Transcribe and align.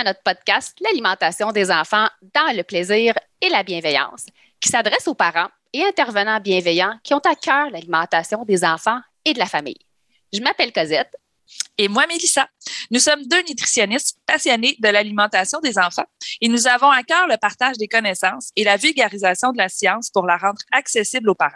à 0.00 0.04
notre 0.04 0.22
podcast 0.22 0.78
L'alimentation 0.80 1.52
des 1.52 1.70
enfants 1.70 2.08
dans 2.34 2.56
le 2.56 2.62
plaisir 2.62 3.14
et 3.42 3.50
la 3.50 3.62
bienveillance, 3.62 4.24
qui 4.58 4.70
s'adresse 4.70 5.06
aux 5.06 5.14
parents 5.14 5.48
et 5.74 5.84
intervenants 5.84 6.40
bienveillants 6.40 6.98
qui 7.04 7.12
ont 7.12 7.18
à 7.18 7.34
cœur 7.34 7.68
l'alimentation 7.70 8.44
des 8.46 8.64
enfants 8.64 8.98
et 9.26 9.34
de 9.34 9.38
la 9.38 9.44
famille. 9.44 9.78
Je 10.32 10.40
m'appelle 10.40 10.72
Cosette. 10.72 11.14
Et 11.76 11.88
moi, 11.88 12.06
Mélissa. 12.06 12.48
Nous 12.90 13.00
sommes 13.00 13.26
deux 13.26 13.42
nutritionnistes 13.42 14.18
passionnés 14.24 14.76
de 14.78 14.88
l'alimentation 14.88 15.60
des 15.60 15.78
enfants 15.78 16.06
et 16.40 16.48
nous 16.48 16.66
avons 16.66 16.90
à 16.90 17.02
cœur 17.02 17.26
le 17.26 17.36
partage 17.36 17.76
des 17.76 17.88
connaissances 17.88 18.50
et 18.56 18.64
la 18.64 18.78
vulgarisation 18.78 19.52
de 19.52 19.58
la 19.58 19.68
science 19.68 20.08
pour 20.10 20.24
la 20.24 20.38
rendre 20.38 20.62
accessible 20.72 21.28
aux 21.28 21.34
parents. 21.34 21.52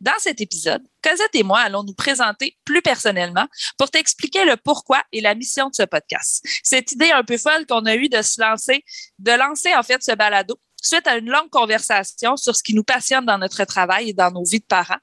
Dans 0.00 0.18
cet 0.18 0.40
épisode, 0.40 0.82
Cosette 1.02 1.34
et 1.34 1.42
moi 1.42 1.60
allons 1.60 1.84
nous 1.84 1.94
présenter 1.94 2.56
plus 2.64 2.82
personnellement 2.82 3.46
pour 3.78 3.90
t'expliquer 3.90 4.44
le 4.44 4.56
pourquoi 4.56 5.02
et 5.12 5.20
la 5.20 5.34
mission 5.34 5.68
de 5.68 5.74
ce 5.74 5.82
podcast. 5.84 6.44
Cette 6.62 6.92
idée 6.92 7.10
un 7.10 7.24
peu 7.24 7.38
folle 7.38 7.66
qu'on 7.66 7.84
a 7.86 7.94
eue 7.94 8.08
de 8.08 8.22
se 8.22 8.40
lancer, 8.40 8.84
de 9.18 9.32
lancer 9.32 9.74
en 9.74 9.82
fait 9.82 10.02
ce 10.02 10.12
balado 10.12 10.58
suite 10.82 11.06
à 11.06 11.16
une 11.16 11.30
longue 11.30 11.50
conversation 11.50 12.36
sur 12.36 12.54
ce 12.54 12.62
qui 12.62 12.74
nous 12.74 12.84
passionne 12.84 13.24
dans 13.24 13.38
notre 13.38 13.64
travail 13.64 14.10
et 14.10 14.12
dans 14.12 14.30
nos 14.30 14.44
vies 14.44 14.60
de 14.60 14.66
parents 14.66 14.98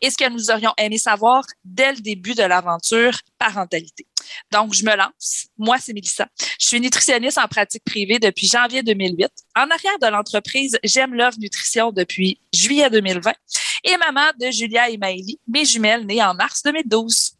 et 0.00 0.10
ce 0.10 0.16
que 0.16 0.28
nous 0.28 0.50
aurions 0.50 0.72
aimé 0.78 0.98
savoir 0.98 1.44
dès 1.64 1.92
le 1.92 2.00
début 2.00 2.34
de 2.34 2.42
l'aventure 2.42 3.18
parentalité. 3.38 4.06
Donc, 4.50 4.74
je 4.74 4.84
me 4.84 4.96
lance. 4.96 5.46
Moi, 5.58 5.78
c'est 5.78 5.92
Mélissa. 5.92 6.26
Je 6.58 6.66
suis 6.66 6.80
nutritionniste 6.80 7.38
en 7.38 7.46
pratique 7.46 7.84
privée 7.84 8.18
depuis 8.18 8.48
janvier 8.48 8.82
2008. 8.82 9.30
En 9.56 9.70
arrière 9.70 9.98
de 10.00 10.06
l'entreprise 10.06 10.78
J'aime 10.82 11.14
Love 11.14 11.38
Nutrition 11.38 11.92
depuis 11.92 12.40
juillet 12.52 12.90
2020 12.90 13.32
et 13.84 13.96
maman 13.98 14.30
de 14.40 14.50
Julia 14.50 14.88
et 14.88 14.96
Maëlie, 14.96 15.38
mes 15.46 15.64
jumelles 15.64 16.06
nées 16.06 16.22
en 16.22 16.34
mars 16.34 16.62
2012. 16.62 17.32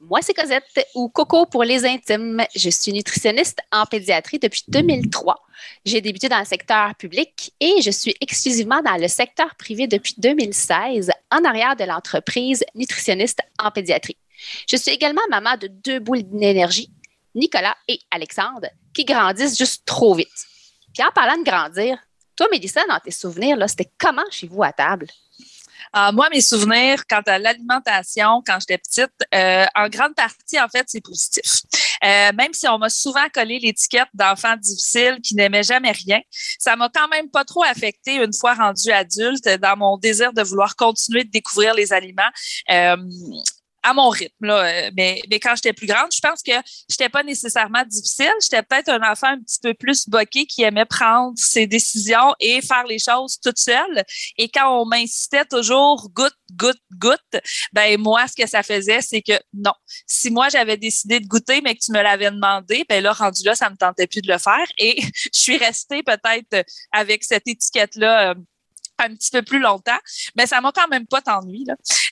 Moi, 0.00 0.20
c'est 0.20 0.34
Cosette 0.34 0.86
ou 0.94 1.08
Coco 1.08 1.46
pour 1.46 1.64
les 1.64 1.86
intimes. 1.86 2.44
Je 2.54 2.68
suis 2.68 2.92
nutritionniste 2.92 3.60
en 3.72 3.86
pédiatrie 3.86 4.38
depuis 4.38 4.62
2003. 4.68 5.34
J'ai 5.86 6.02
débuté 6.02 6.28
dans 6.28 6.38
le 6.38 6.44
secteur 6.44 6.94
public 6.96 7.54
et 7.58 7.80
je 7.80 7.90
suis 7.90 8.14
exclusivement 8.20 8.82
dans 8.82 9.00
le 9.00 9.08
secteur 9.08 9.54
privé 9.54 9.86
depuis 9.86 10.14
2016 10.18 11.10
en 11.30 11.44
arrière 11.44 11.74
de 11.74 11.84
l'entreprise 11.84 12.62
nutritionniste 12.74 13.40
en 13.58 13.70
pédiatrie. 13.70 14.18
Je 14.68 14.76
suis 14.76 14.90
également 14.90 15.22
maman 15.30 15.56
de 15.56 15.68
deux 15.68 16.00
boules 16.00 16.24
d'énergie, 16.24 16.90
Nicolas 17.34 17.76
et 17.88 17.98
Alexandre, 18.10 18.68
qui 18.92 19.06
grandissent 19.06 19.56
juste 19.56 19.86
trop 19.86 20.14
vite. 20.14 20.28
Puis 20.92 21.02
en 21.02 21.12
parlant 21.12 21.38
de 21.38 21.44
grandir, 21.44 21.98
toi, 22.36 22.48
Mélissa, 22.50 22.82
dans 22.88 22.98
tes 22.98 23.10
souvenirs, 23.10 23.56
c'était 23.68 23.90
comment 23.98 24.24
chez 24.30 24.48
vous 24.48 24.62
à 24.62 24.72
table? 24.72 25.06
Ah, 25.96 26.10
moi, 26.10 26.28
mes 26.28 26.40
souvenirs 26.40 27.06
quant 27.08 27.22
à 27.24 27.38
l'alimentation 27.38 28.42
quand 28.44 28.58
j'étais 28.58 28.78
petite, 28.78 29.12
euh, 29.32 29.64
en 29.76 29.88
grande 29.88 30.16
partie, 30.16 30.60
en 30.60 30.66
fait, 30.66 30.82
c'est 30.88 31.00
positif. 31.00 31.62
Euh, 32.02 32.32
même 32.32 32.52
si 32.52 32.66
on 32.66 32.78
m'a 32.78 32.88
souvent 32.88 33.28
collé 33.32 33.60
l'étiquette 33.60 34.08
d'enfant 34.12 34.56
difficile 34.56 35.20
qui 35.22 35.36
n'aimait 35.36 35.62
jamais 35.62 35.92
rien, 35.92 36.18
ça 36.58 36.74
m'a 36.74 36.90
quand 36.92 37.06
même 37.06 37.30
pas 37.30 37.44
trop 37.44 37.62
affecté 37.62 38.16
une 38.16 38.32
fois 38.32 38.54
rendu 38.54 38.90
adulte 38.90 39.48
dans 39.62 39.76
mon 39.76 39.96
désir 39.96 40.32
de 40.32 40.42
vouloir 40.42 40.74
continuer 40.74 41.22
de 41.22 41.30
découvrir 41.30 41.74
les 41.74 41.92
aliments. 41.92 42.22
Euh, 43.84 43.90
à 43.90 43.94
mon 43.94 44.08
rythme. 44.08 44.46
Là. 44.46 44.64
Euh, 44.64 44.90
mais, 44.96 45.20
mais 45.30 45.38
quand 45.38 45.54
j'étais 45.54 45.72
plus 45.72 45.86
grande, 45.86 46.10
je 46.12 46.20
pense 46.20 46.42
que 46.42 46.52
j'étais 46.88 47.08
pas 47.08 47.22
nécessairement 47.22 47.84
difficile. 47.86 48.32
J'étais 48.42 48.62
peut-être 48.62 48.88
un 48.88 49.10
enfant 49.10 49.28
un 49.28 49.40
petit 49.40 49.58
peu 49.62 49.74
plus 49.74 50.08
boqué 50.08 50.46
qui 50.46 50.62
aimait 50.62 50.84
prendre 50.84 51.34
ses 51.36 51.66
décisions 51.66 52.34
et 52.40 52.60
faire 52.62 52.84
les 52.84 52.98
choses 52.98 53.38
toute 53.40 53.58
seule. 53.58 54.04
Et 54.38 54.48
quand 54.48 54.80
on 54.80 54.86
m'incitait 54.86 55.44
toujours 55.44 56.10
goûte, 56.10 56.34
goûte, 56.52 56.80
goûte, 56.98 57.42
ben 57.72 58.00
moi, 58.00 58.26
ce 58.26 58.42
que 58.42 58.48
ça 58.48 58.62
faisait, 58.62 59.00
c'est 59.00 59.22
que 59.22 59.38
non. 59.52 59.72
Si 60.06 60.30
moi 60.30 60.48
j'avais 60.48 60.76
décidé 60.76 61.20
de 61.20 61.26
goûter, 61.26 61.60
mais 61.62 61.74
que 61.74 61.80
tu 61.84 61.92
me 61.92 62.02
l'avais 62.02 62.30
demandé, 62.30 62.84
ben 62.88 63.02
là, 63.02 63.12
rendu 63.12 63.42
là, 63.44 63.54
ça 63.54 63.70
me 63.70 63.76
tentait 63.76 64.06
plus 64.06 64.22
de 64.22 64.32
le 64.32 64.38
faire. 64.38 64.66
Et 64.78 65.00
je 65.32 65.38
suis 65.38 65.56
restée 65.56 66.02
peut-être 66.02 66.66
avec 66.92 67.24
cette 67.24 67.46
étiquette-là. 67.46 68.34
Un 68.98 69.14
petit 69.14 69.30
peu 69.30 69.42
plus 69.42 69.58
longtemps, 69.58 69.98
mais 70.36 70.46
ça 70.46 70.60
m'a 70.60 70.70
quand 70.70 70.88
même 70.88 71.06
pas 71.06 71.20
ennuyé. 71.26 71.64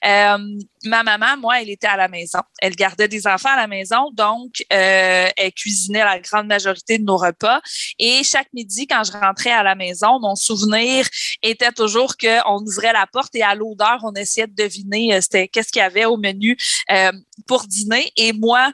Euh, 0.04 0.38
ma 0.84 1.02
maman, 1.02 1.36
moi, 1.38 1.60
elle 1.62 1.70
était 1.70 1.86
à 1.86 1.96
la 1.96 2.08
maison. 2.08 2.40
Elle 2.60 2.74
gardait 2.74 3.08
des 3.08 3.26
enfants 3.26 3.50
à 3.50 3.56
la 3.56 3.66
maison, 3.68 4.10
donc 4.12 4.64
euh, 4.72 5.28
elle 5.36 5.52
cuisinait 5.52 6.04
la 6.04 6.18
grande 6.18 6.48
majorité 6.48 6.98
de 6.98 7.04
nos 7.04 7.16
repas. 7.16 7.60
Et 7.98 8.24
chaque 8.24 8.52
midi, 8.52 8.86
quand 8.86 9.04
je 9.04 9.12
rentrais 9.12 9.52
à 9.52 9.62
la 9.62 9.74
maison, 9.74 10.18
mon 10.20 10.34
souvenir 10.34 11.06
était 11.42 11.72
toujours 11.72 12.16
qu'on 12.16 12.64
ouvrait 12.66 12.92
la 12.92 13.06
porte 13.06 13.34
et 13.36 13.42
à 13.42 13.54
l'odeur, 13.54 14.00
on 14.02 14.12
essayait 14.14 14.48
de 14.48 14.54
deviner 14.54 15.14
euh, 15.14 15.20
c'était 15.20 15.48
qu'est-ce 15.48 15.70
qu'il 15.70 15.80
y 15.80 15.84
avait 15.84 16.04
au 16.04 16.16
menu 16.16 16.56
euh, 16.90 17.12
pour 17.46 17.64
dîner. 17.64 18.12
Et 18.16 18.32
moi, 18.32 18.72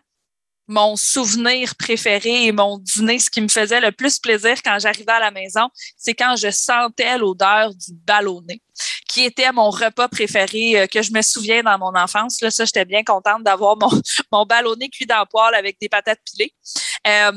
mon 0.69 0.97
souvenir 0.97 1.75
préféré 1.77 2.45
et 2.47 2.53
mon 2.53 2.79
dîner, 2.79 3.19
ce 3.19 3.31
qui 3.31 3.41
me 3.41 3.49
faisait 3.49 3.81
le 3.81 3.91
plus 3.91 4.19
plaisir 4.19 4.63
quand 4.63 4.79
j'arrivais 4.79 5.13
à 5.13 5.21
la 5.21 5.31
maison, 5.31 5.69
c'est 5.97 6.15
quand 6.15 6.37
je 6.37 6.51
sentais 6.51 7.17
l'odeur 7.17 7.75
du 7.75 7.95
ballonné, 8.07 8.63
qui 9.09 9.25
était 9.25 9.51
mon 9.51 9.71
repas 9.71 10.09
préféré 10.09 10.81
euh, 10.81 10.87
que 10.87 11.01
je 11.03 11.13
me 11.13 11.23
souviens 11.23 11.63
dans 11.63 11.79
mon 11.79 11.95
enfance. 11.99 12.41
Là, 12.43 12.51
ça, 12.51 12.67
j'étais 12.67 12.85
bien 12.85 13.03
contente 13.03 13.43
d'avoir 13.43 13.77
mon, 13.79 13.91
mon 14.33 14.45
ballonné 14.45 14.91
cuit 14.91 15.07
dans 15.07 15.21
le 15.21 15.27
poêle 15.27 15.55
avec 15.55 15.81
des 15.81 15.89
patates 15.89 16.21
pilées. 16.31 16.53
Euh, 17.07 17.33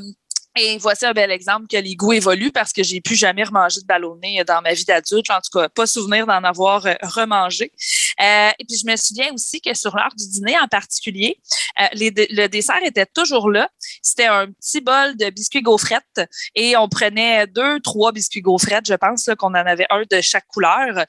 et 0.58 0.78
voici 0.78 1.06
un 1.06 1.14
bel 1.14 1.32
exemple 1.32 1.68
que 1.68 1.78
les 1.78 1.96
goûts 1.96 2.12
évoluent 2.12 2.52
parce 2.52 2.74
que 2.74 2.84
j'ai 2.84 3.00
plus 3.00 3.16
jamais 3.16 3.44
remangé 3.44 3.80
de 3.80 3.86
ballonné 3.86 4.44
dans 4.46 4.62
ma 4.62 4.74
vie 4.74 4.84
d'adulte. 4.84 5.30
En 5.30 5.40
tout 5.40 5.58
cas, 5.58 5.70
pas 5.70 5.88
souvenir 5.88 6.28
d'en 6.28 6.44
avoir 6.44 6.86
euh, 6.86 6.94
remangé. 7.04 7.72
Euh, 8.20 8.50
et 8.60 8.66
puis, 8.66 8.78
je 8.78 8.86
me 8.86 8.98
souviens 8.98 9.34
aussi 9.34 9.62
que 9.62 9.74
sur 9.74 9.96
l'heure 9.96 10.14
du 10.18 10.28
dîner 10.28 10.58
en 10.60 10.68
particulier, 10.68 11.38
euh, 11.80 11.86
le 11.94 12.48
dessert 12.48 12.84
était 12.84 13.06
toujours 13.06 13.50
là. 13.50 13.70
C'était 14.02 14.26
un 14.26 14.48
petit 14.52 14.82
bol 14.82 15.16
de 15.16 15.30
biscuits 15.30 15.62
gaufrettes 15.62 16.22
et 16.54 16.76
on 16.76 16.90
prenait 16.90 17.48
deux, 17.48 17.80
trois 17.80 18.12
biscuits 18.12 18.42
gaufrettes, 18.42 18.88
je 18.88 18.94
pense 18.94 19.30
qu'on 19.38 19.50
en 19.50 19.54
avait 19.54 19.88
un 19.90 20.04
de 20.10 20.20
chaque 20.20 20.48
couleur. 20.48 21.06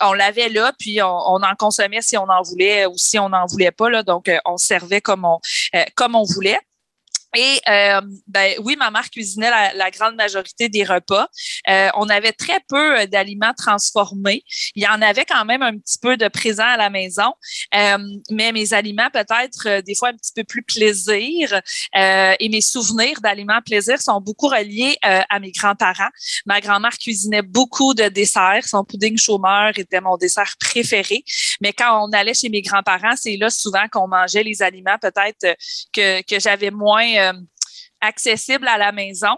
on 0.00 0.12
l'avait 0.12 0.48
là, 0.48 0.72
puis 0.78 1.00
on, 1.02 1.06
en 1.06 1.54
consommait 1.56 2.02
si 2.02 2.16
on 2.16 2.28
en 2.28 2.42
voulait 2.42 2.86
ou 2.86 2.94
si 2.96 3.18
on 3.18 3.28
n'en 3.28 3.46
voulait 3.46 3.70
pas. 3.70 3.88
Là, 3.88 4.02
donc, 4.02 4.30
on 4.44 4.56
servait 4.56 5.00
comme 5.00 5.24
on, 5.24 5.38
comme 5.94 6.16
on 6.16 6.24
voulait. 6.24 6.58
Et 7.38 7.60
euh, 7.68 8.00
ben 8.26 8.54
oui, 8.64 8.74
ma 8.76 8.90
mère 8.90 9.08
cuisinait 9.10 9.50
la, 9.72 9.90
grande 9.92 10.16
majorité 10.16 10.68
des 10.68 10.82
repas. 10.82 11.28
Euh, 11.68 11.88
on 11.94 12.08
avait 12.08 12.32
très 12.32 12.58
peu 12.68 12.98
euh, 12.98 13.06
d'aliments 13.06 13.54
transformés. 13.56 14.42
Il 14.74 14.82
y 14.82 14.88
en 14.88 15.00
avait 15.00 15.24
quand 15.24 15.44
même 15.44 15.62
un 15.62 15.78
petit 15.78 15.98
peu 16.02 16.16
de 16.16 16.26
présent 16.26 16.66
à 16.66 16.76
la 16.76 16.90
maison, 16.90 17.32
mais 18.30 18.50
mes 18.50 18.72
aliments 18.72 19.08
peut-être 19.12 19.82
des 19.82 19.94
fois 19.94 20.08
un 20.08 20.14
petit 20.14 20.32
peu 20.34 20.42
plus 20.42 20.62
plaisir 20.62 21.60
et 21.94 22.48
mes 22.48 22.60
souvenirs 22.60 23.20
d'aliments 23.20 23.60
plaisir 23.64 24.00
sont 24.00 24.20
beaucoup 24.20 24.48
reliés 24.48 24.96
à 25.02 25.38
mes 25.38 25.52
grands-parents. 25.52 26.10
Ma 26.46 26.60
grand-mère 26.60 26.96
cuisinait 26.98 27.42
beaucoup 27.42 27.94
de 27.94 28.08
desserts. 28.08 28.64
Son 28.64 28.84
pudding 28.84 29.16
chômeur 29.16 29.72
était 29.76 30.00
mon 30.00 30.16
dessert 30.16 30.54
préféré. 30.58 31.24
Mais 31.60 31.72
quand 31.72 32.04
on 32.04 32.12
allait 32.12 32.34
chez 32.34 32.48
mes 32.48 32.62
grands-parents, 32.62 33.16
c'est 33.16 33.36
là 33.36 33.50
souvent 33.50 33.86
qu'on 33.90 34.08
mangeait 34.08 34.42
les 34.42 34.62
aliments 34.62 34.98
peut-être 35.00 35.56
que, 35.92 36.22
que 36.22 36.40
j'avais 36.40 36.70
moins 36.70 37.27
euh, 37.27 37.27
accessible 38.00 38.68
à 38.68 38.78
la 38.78 38.92
maison. 38.92 39.36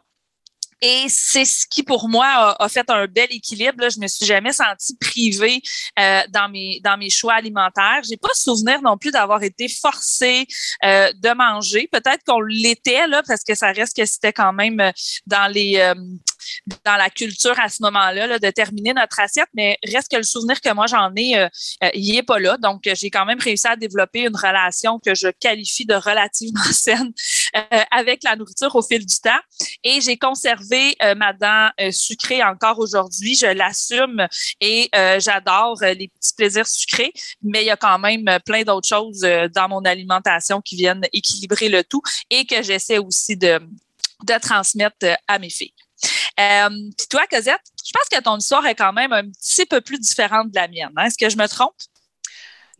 Et 0.83 1.07
c'est 1.09 1.45
ce 1.45 1.67
qui, 1.69 1.83
pour 1.83 2.09
moi, 2.09 2.57
a, 2.59 2.69
fait 2.69 2.89
un 2.89 3.07
bel 3.07 3.29
équilibre. 3.31 3.83
Là. 3.83 3.91
Je 3.91 4.01
me 4.01 4.09
suis 4.09 4.25
jamais 4.25 4.53
sentie 4.53 4.97
privée 4.97 5.61
euh, 5.99 6.23
dans 6.31 6.49
mes 6.49 6.81
dans 6.83 6.97
mes 6.97 7.11
choix 7.11 7.35
alimentaires. 7.35 8.01
J'ai 8.09 8.17
pas 8.17 8.31
souvenir 8.35 8.81
non 8.81 8.97
plus 8.97 9.11
d'avoir 9.11 9.43
été 9.43 9.69
forcée 9.69 10.47
euh, 10.85 11.13
de 11.13 11.35
manger. 11.35 11.87
Peut-être 11.93 12.25
qu'on 12.27 12.41
l'était 12.41 13.07
là, 13.07 13.23
parce 13.27 13.45
que 13.45 13.55
ça 13.55 13.73
reste 13.73 13.95
que 13.95 14.07
c'était 14.07 14.33
quand 14.33 14.55
même 14.55 14.81
euh, 14.81 14.91
dans 15.27 15.53
les 15.53 15.77
euh, 15.77 15.95
dans 16.85 16.97
la 16.97 17.11
culture 17.11 17.59
à 17.59 17.69
ce 17.69 17.83
moment-là 17.83 18.39
de 18.39 18.51
terminer 18.51 18.95
notre 18.95 19.21
assiette, 19.21 19.49
mais 19.55 19.79
reste 19.85 20.11
que 20.11 20.17
le 20.17 20.23
souvenir 20.23 20.61
que 20.61 20.73
moi 20.73 20.87
j'en 20.87 21.13
ai, 21.17 21.37
euh, 21.37 21.49
euh, 21.85 21.91
il 21.95 22.17
est 22.17 22.23
pas 22.23 22.39
là. 22.39 22.57
Donc, 22.57 22.83
j'ai 22.85 23.11
quand 23.11 23.25
même 23.25 23.41
réussi 23.41 23.67
à 23.67 23.77
développer 23.77 24.21
une 24.21 24.37
relation 24.37 24.99
que 24.99 25.15
je 25.15 25.29
qualifie 25.29 25.87
de 25.87 25.95
relativement 25.95 26.63
saine 26.73 27.09
euh, 27.09 27.40
avec 27.91 28.23
la 28.25 28.37
nourriture 28.37 28.75
au 28.75 28.83
fil 28.83 29.05
du 29.05 29.17
temps. 29.17 29.31
Et 29.85 30.01
j'ai 30.01 30.17
conservé 30.17 30.97
ma 31.17 31.33
dent 31.33 31.71
sucrée 31.91 32.43
encore 32.43 32.79
aujourd'hui. 32.79 33.35
Je 33.35 33.47
l'assume 33.47 34.27
et 34.61 34.91
j'adore 35.19 35.79
les 35.83 36.09
petits 36.09 36.35
plaisirs 36.37 36.67
sucrés, 36.67 37.13
mais 37.43 37.63
il 37.63 37.67
y 37.67 37.71
a 37.71 37.77
quand 37.77 37.99
même 37.99 38.39
plein 38.45 38.63
d'autres 38.63 38.89
choses 38.89 39.21
dans 39.21 39.69
mon 39.69 39.85
alimentation 39.85 40.61
qui 40.61 40.77
viennent 40.77 41.03
équilibrer 41.13 41.69
le 41.69 41.85
tout 41.85 42.03
et 42.31 42.45
que 42.47 42.63
j'essaie 42.63 42.99
aussi 42.99 43.37
de 43.37 43.61
de 44.25 44.39
transmettre 44.39 45.07
à 45.27 45.39
mes 45.39 45.51
filles. 45.51 45.75
Euh, 46.39 46.69
puis 46.97 47.07
toi, 47.09 47.23
Cosette, 47.31 47.61
je 47.85 47.91
pense 47.93 48.09
que 48.11 48.23
ton 48.23 48.37
histoire 48.39 48.67
est 48.67 48.75
quand 48.75 48.93
même 48.93 49.13
un 49.13 49.25
petit 49.25 49.67
peu 49.67 49.81
plus 49.81 49.99
différente 49.99 50.51
de 50.51 50.55
la 50.55 50.69
mienne. 50.69 50.93
Hein? 50.97 51.07
Est-ce 51.07 51.19
que 51.19 51.29
je 51.29 51.37
me 51.37 51.47
trompe? 51.47 51.75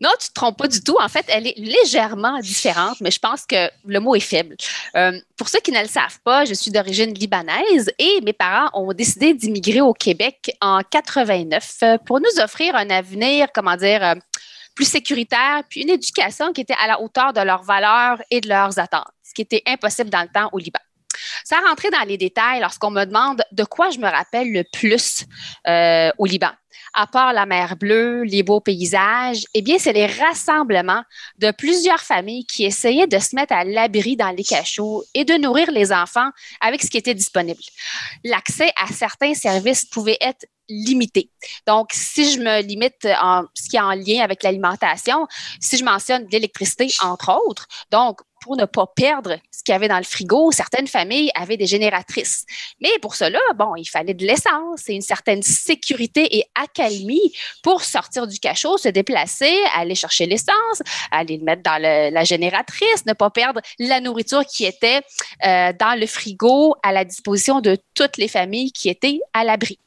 Non, 0.01 0.09
tu 0.19 0.25
ne 0.25 0.29
te 0.29 0.33
trompes 0.33 0.57
pas 0.57 0.67
du 0.67 0.81
tout. 0.81 0.97
En 0.99 1.07
fait, 1.07 1.25
elle 1.27 1.47
est 1.47 1.57
légèrement 1.57 2.39
différente, 2.39 2.99
mais 3.01 3.11
je 3.11 3.19
pense 3.19 3.45
que 3.45 3.69
le 3.85 3.99
mot 3.99 4.15
est 4.15 4.19
faible. 4.19 4.55
Euh, 4.95 5.19
pour 5.37 5.47
ceux 5.47 5.59
qui 5.59 5.71
ne 5.71 5.79
le 5.79 5.87
savent 5.87 6.19
pas, 6.23 6.43
je 6.43 6.53
suis 6.55 6.71
d'origine 6.71 7.13
libanaise 7.13 7.91
et 7.99 8.19
mes 8.21 8.33
parents 8.33 8.69
ont 8.73 8.91
décidé 8.93 9.33
d'immigrer 9.33 9.81
au 9.81 9.93
Québec 9.93 10.51
en 10.59 10.81
89 10.81 11.77
euh, 11.83 11.97
pour 11.99 12.19
nous 12.19 12.41
offrir 12.41 12.75
un 12.75 12.89
avenir, 12.89 13.47
comment 13.53 13.77
dire, 13.77 14.15
plus 14.75 14.85
sécuritaire, 14.85 15.63
puis 15.69 15.81
une 15.81 15.89
éducation 15.89 16.51
qui 16.51 16.61
était 16.61 16.75
à 16.81 16.87
la 16.87 17.01
hauteur 17.01 17.33
de 17.33 17.41
leurs 17.41 17.63
valeurs 17.63 18.21
et 18.31 18.41
de 18.41 18.49
leurs 18.49 18.79
attentes, 18.79 19.11
ce 19.23 19.33
qui 19.33 19.41
était 19.41 19.61
impossible 19.67 20.09
dans 20.09 20.21
le 20.21 20.29
temps 20.29 20.49
au 20.51 20.57
Liban. 20.57 20.79
Sans 21.43 21.61
rentrer 21.67 21.89
dans 21.89 22.07
les 22.07 22.17
détails, 22.17 22.59
lorsqu'on 22.59 22.91
me 22.91 23.05
demande 23.05 23.43
de 23.51 23.63
quoi 23.63 23.89
je 23.89 23.99
me 23.99 24.09
rappelle 24.09 24.51
le 24.51 24.63
plus 24.63 25.25
euh, 25.67 26.11
au 26.17 26.25
Liban, 26.25 26.51
à 26.93 27.07
part 27.07 27.33
la 27.33 27.45
mer 27.45 27.75
bleue, 27.77 28.23
les 28.23 28.43
beaux 28.43 28.59
paysages, 28.59 29.43
eh 29.53 29.61
bien, 29.61 29.77
c'est 29.79 29.93
les 29.93 30.07
rassemblements 30.07 31.03
de 31.37 31.51
plusieurs 31.51 32.01
familles 32.01 32.45
qui 32.45 32.65
essayaient 32.65 33.07
de 33.07 33.19
se 33.19 33.35
mettre 33.35 33.53
à 33.53 33.63
l'abri 33.63 34.15
dans 34.15 34.31
les 34.31 34.43
cachots 34.43 35.03
et 35.13 35.25
de 35.25 35.33
nourrir 35.35 35.71
les 35.71 35.91
enfants 35.91 36.29
avec 36.59 36.81
ce 36.81 36.89
qui 36.89 36.97
était 36.97 37.13
disponible. 37.13 37.61
L'accès 38.23 38.71
à 38.81 38.91
certains 38.91 39.33
services 39.33 39.85
pouvait 39.85 40.17
être 40.21 40.45
limité. 40.69 41.29
Donc, 41.67 41.89
si 41.91 42.31
je 42.31 42.39
me 42.39 42.61
limite 42.61 43.05
en 43.21 43.43
ce 43.53 43.69
qui 43.69 43.75
est 43.75 43.81
en 43.81 43.93
lien 43.93 44.21
avec 44.23 44.43
l'alimentation, 44.43 45.27
si 45.59 45.77
je 45.77 45.83
mentionne 45.83 46.25
l'électricité, 46.31 46.87
entre 47.01 47.37
autres, 47.45 47.67
donc 47.91 48.21
pour 48.41 48.57
ne 48.57 48.65
pas 48.65 48.87
perdre 48.87 49.37
ce 49.51 49.63
qu'il 49.63 49.71
y 49.71 49.75
avait 49.75 49.87
dans 49.87 49.97
le 49.97 50.03
frigo, 50.03 50.51
certaines 50.51 50.87
familles 50.87 51.31
avaient 51.35 51.57
des 51.57 51.67
génératrices. 51.67 52.45
Mais 52.81 52.89
pour 53.01 53.15
cela, 53.15 53.39
bon, 53.55 53.75
il 53.75 53.85
fallait 53.85 54.15
de 54.15 54.25
l'essence 54.25 54.89
et 54.89 54.93
une 54.93 55.01
certaine 55.01 55.43
sécurité 55.43 56.37
et 56.37 56.45
accalmie 56.55 57.31
pour 57.63 57.83
sortir 57.83 58.27
du 58.27 58.39
cachot, 58.39 58.77
se 58.77 58.89
déplacer, 58.89 59.55
aller 59.75 59.95
chercher 59.95 60.25
l'essence, 60.25 60.81
aller 61.11 61.37
le 61.37 61.43
mettre 61.43 61.63
dans 61.63 61.81
la 61.81 62.23
génératrice, 62.23 63.05
ne 63.05 63.13
pas 63.13 63.29
perdre 63.29 63.61
la 63.79 63.99
nourriture 63.99 64.45
qui 64.45 64.65
était 64.65 65.01
euh, 65.45 65.71
dans 65.79 65.99
le 65.99 66.07
frigo 66.07 66.75
à 66.83 66.91
la 66.91 67.05
disposition 67.05 67.61
de 67.61 67.77
toutes 67.93 68.17
les 68.17 68.27
familles 68.27 68.71
qui 68.71 68.89
étaient 68.89 69.19
à 69.33 69.43
l'abri. 69.43 69.79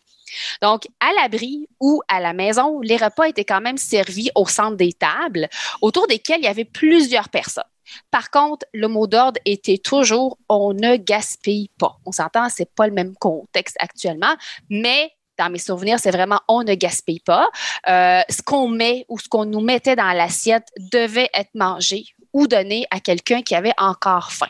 Donc, 0.62 0.86
à 1.00 1.12
l'abri 1.14 1.68
ou 1.80 2.02
à 2.08 2.20
la 2.20 2.32
maison, 2.32 2.80
les 2.80 2.96
repas 2.96 3.24
étaient 3.24 3.44
quand 3.44 3.60
même 3.60 3.78
servis 3.78 4.30
au 4.34 4.46
centre 4.46 4.76
des 4.76 4.92
tables, 4.92 5.48
autour 5.80 6.06
desquelles 6.06 6.40
il 6.40 6.44
y 6.44 6.48
avait 6.48 6.64
plusieurs 6.64 7.28
personnes. 7.28 7.64
Par 8.10 8.30
contre, 8.30 8.66
le 8.72 8.88
mot 8.88 9.06
d'ordre 9.06 9.40
était 9.44 9.78
toujours 9.78 10.38
on 10.48 10.72
ne 10.72 10.96
gaspille 10.96 11.70
pas. 11.78 11.96
On 12.06 12.12
s'entend, 12.12 12.48
c'est 12.48 12.72
pas 12.74 12.86
le 12.86 12.92
même 12.92 13.14
contexte 13.16 13.76
actuellement, 13.78 14.34
mais 14.70 15.10
dans 15.38 15.50
mes 15.50 15.58
souvenirs, 15.58 15.98
c'est 15.98 16.10
vraiment 16.10 16.40
on 16.48 16.62
ne 16.62 16.74
gaspille 16.74 17.20
pas. 17.20 17.48
Euh, 17.88 18.22
ce 18.28 18.42
qu'on 18.42 18.68
met 18.68 19.04
ou 19.08 19.18
ce 19.18 19.28
qu'on 19.28 19.44
nous 19.44 19.60
mettait 19.60 19.96
dans 19.96 20.12
l'assiette 20.12 20.68
devait 20.92 21.30
être 21.34 21.50
mangé 21.54 22.04
ou 22.32 22.46
donné 22.46 22.86
à 22.90 23.00
quelqu'un 23.00 23.42
qui 23.42 23.54
avait 23.54 23.74
encore 23.76 24.32
faim. 24.32 24.48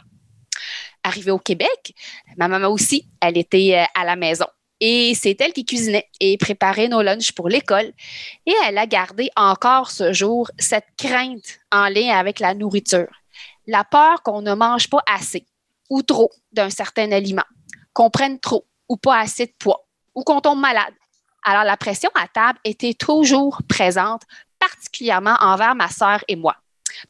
Arrivée 1.03 1.31
au 1.31 1.39
Québec, 1.39 1.95
ma 2.37 2.49
maman 2.49 2.69
aussi, 2.69 3.09
elle 3.21 3.37
était 3.37 3.79
euh, 3.79 4.01
à 4.01 4.05
la 4.05 4.17
maison. 4.17 4.47
Et 4.87 5.15
c'est 5.15 5.41
elle 5.41 5.55
qui 5.55 5.65
cuisinait 5.65 6.11
et 6.21 6.37
préparait 6.37 6.89
nos 6.89 7.01
lunchs 7.01 7.33
pour 7.33 7.49
l'école. 7.49 7.93
Et 8.45 8.53
elle 8.67 8.77
a 8.77 8.87
gardé 8.87 9.31
encore 9.35 9.91
ce 9.91 10.13
jour 10.13 10.51
cette 10.59 10.89
crainte 10.99 11.61
en 11.73 11.89
lien 11.89 12.11
avec 12.19 12.39
la 12.39 12.53
nourriture 12.55 13.09
la 13.67 13.85
peur 13.85 14.23
qu'on 14.23 14.43
ne 14.43 14.55
mange 14.55 14.89
pas 14.89 15.03
assez 15.07 15.47
ou 15.91 16.03
trop 16.03 16.31
d'un 16.53 16.71
certain 16.71 17.11
aliment, 17.13 17.45
qu'on 17.93 18.11
prenne 18.11 18.41
trop 18.41 18.67
ou 18.89 18.97
pas 18.97 19.19
assez 19.19 19.47
de 19.47 19.55
poids 19.59 19.87
ou 20.15 20.23
qu'on 20.23 20.41
tombe 20.41 20.61
malade. 20.61 20.95
Alors 21.45 21.65
la 21.65 21.77
pression 21.77 22.11
à 22.15 22.27
table 22.29 22.59
était 22.65 22.95
toujours 22.95 23.61
présente, 23.69 24.23
particulièrement 24.59 25.37
envers 25.41 25.75
ma 25.75 25.89
sœur 25.89 26.25
et 26.29 26.37
moi. 26.37 26.57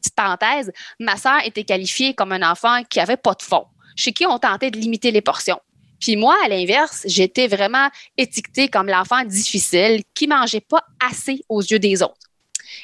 Petite 0.01 0.15
parenthèse, 0.15 0.71
ma 0.99 1.15
sœur 1.15 1.39
était 1.45 1.63
qualifiée 1.63 2.13
comme 2.13 2.31
un 2.31 2.49
enfant 2.49 2.83
qui 2.89 2.99
avait 2.99 3.17
pas 3.17 3.33
de 3.33 3.43
fond, 3.43 3.65
chez 3.95 4.11
qui 4.11 4.25
on 4.25 4.39
tentait 4.39 4.71
de 4.71 4.77
limiter 4.77 5.11
les 5.11 5.21
portions. 5.21 5.59
Puis 5.99 6.15
moi, 6.15 6.35
à 6.43 6.47
l'inverse, 6.47 7.03
j'étais 7.05 7.47
vraiment 7.47 7.89
étiquetée 8.17 8.67
comme 8.67 8.87
l'enfant 8.87 9.23
difficile 9.23 10.03
qui 10.13 10.27
mangeait 10.27 10.61
pas 10.61 10.83
assez 10.99 11.43
aux 11.49 11.61
yeux 11.61 11.79
des 11.79 12.01
autres. 12.01 12.15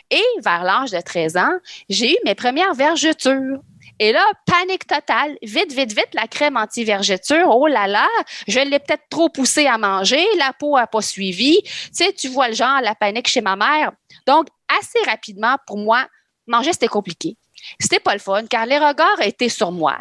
Et 0.10 0.24
vers 0.44 0.64
l'âge 0.64 0.92
de 0.92 1.00
13 1.00 1.38
ans, 1.38 1.58
j'ai 1.90 2.14
eu 2.14 2.18
mes 2.26 2.36
premières 2.36 2.74
vergetures. 2.74 3.60
Et 4.00 4.12
là, 4.12 4.26
panique 4.46 4.88
totale. 4.88 5.38
Vite, 5.44 5.72
vite, 5.74 5.94
vite, 5.94 6.10
la 6.14 6.28
crème 6.28 6.58
anti-vergeture. 6.58 7.48
Oh 7.48 7.68
là 7.68 7.88
là, 7.88 8.08
je 8.48 8.60
l'ai 8.60 8.80
peut-être 8.80 9.04
trop 9.10 9.30
poussée 9.30 9.68
à 9.68 9.78
manger. 9.78 10.26
La 10.38 10.54
peau 10.54 10.76
n'a 10.76 10.88
pas 10.88 11.02
suivi. 11.02 11.62
Tu 11.64 11.72
sais, 11.92 12.14
tu 12.14 12.28
vois 12.28 12.48
le 12.48 12.56
genre, 12.56 12.82
la 12.82 12.96
panique 12.96 13.28
chez 13.28 13.42
ma 13.42 13.56
mère. 13.56 13.92
Donc, 14.26 14.48
assez 14.80 15.00
rapidement, 15.06 15.56
pour 15.68 15.78
moi, 15.78 16.08
manger, 16.48 16.74
c'était 16.74 16.88
compliqué. 16.88 17.38
C'était 17.80 18.00
pas 18.00 18.14
le 18.14 18.20
fun 18.20 18.46
car 18.48 18.66
les 18.66 18.78
regards 18.78 19.22
étaient 19.22 19.50
sur 19.50 19.72
moi 19.72 19.98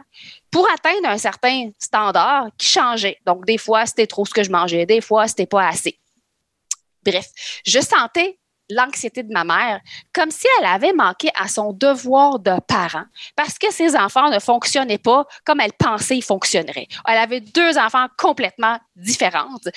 pour 0.51 0.69
atteindre 0.71 1.09
un 1.09 1.19
certain 1.19 1.71
standard 1.79 2.49
qui 2.59 2.67
changeait. 2.67 3.19
Donc, 3.27 3.47
des 3.47 3.59
fois, 3.59 3.87
c'était 3.87 4.07
trop 4.07 4.25
ce 4.25 4.35
que 4.35 4.43
je 4.43 4.51
mangeais. 4.51 4.87
Des 4.87 5.01
fois, 5.01 5.29
c'était 5.29 5.47
pas 5.47 5.67
assez. 5.69 5.99
Bref, 7.05 7.27
je 7.65 7.81
sentais 7.81 8.39
l'anxiété 8.71 9.23
de 9.23 9.33
ma 9.33 9.45
mère, 9.45 9.81
comme 10.13 10.31
si 10.31 10.47
elle 10.59 10.67
avait 10.67 10.93
manqué 10.93 11.29
à 11.35 11.49
son 11.49 11.73
devoir 11.73 12.39
de 12.39 12.59
parent, 12.67 13.05
parce 13.37 13.59
que 13.59 13.73
ses 13.73 13.97
enfants 13.97 14.31
ne 14.31 14.39
fonctionnaient 14.39 14.99
pas 14.99 15.27
comme 15.45 15.61
elle 15.61 15.73
pensait 15.73 16.15
qu'ils 16.15 16.25
fonctionneraient. 16.25 16.87
Elle 17.07 17.19
avait 17.19 17.41
deux 17.41 17.79
enfants 17.79 18.07
complètement 18.17 18.79
différentes. 18.97 19.69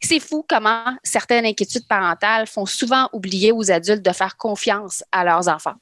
C'est 0.00 0.20
fou 0.20 0.44
comment 0.48 0.84
certaines 1.02 1.46
inquiétudes 1.46 1.86
parentales 1.86 2.46
font 2.46 2.66
souvent 2.66 3.08
oublier 3.12 3.52
aux 3.52 3.70
adultes 3.70 4.04
de 4.04 4.12
faire 4.12 4.36
confiance 4.36 5.04
à 5.12 5.24
leurs 5.24 5.48
enfants. 5.48 5.76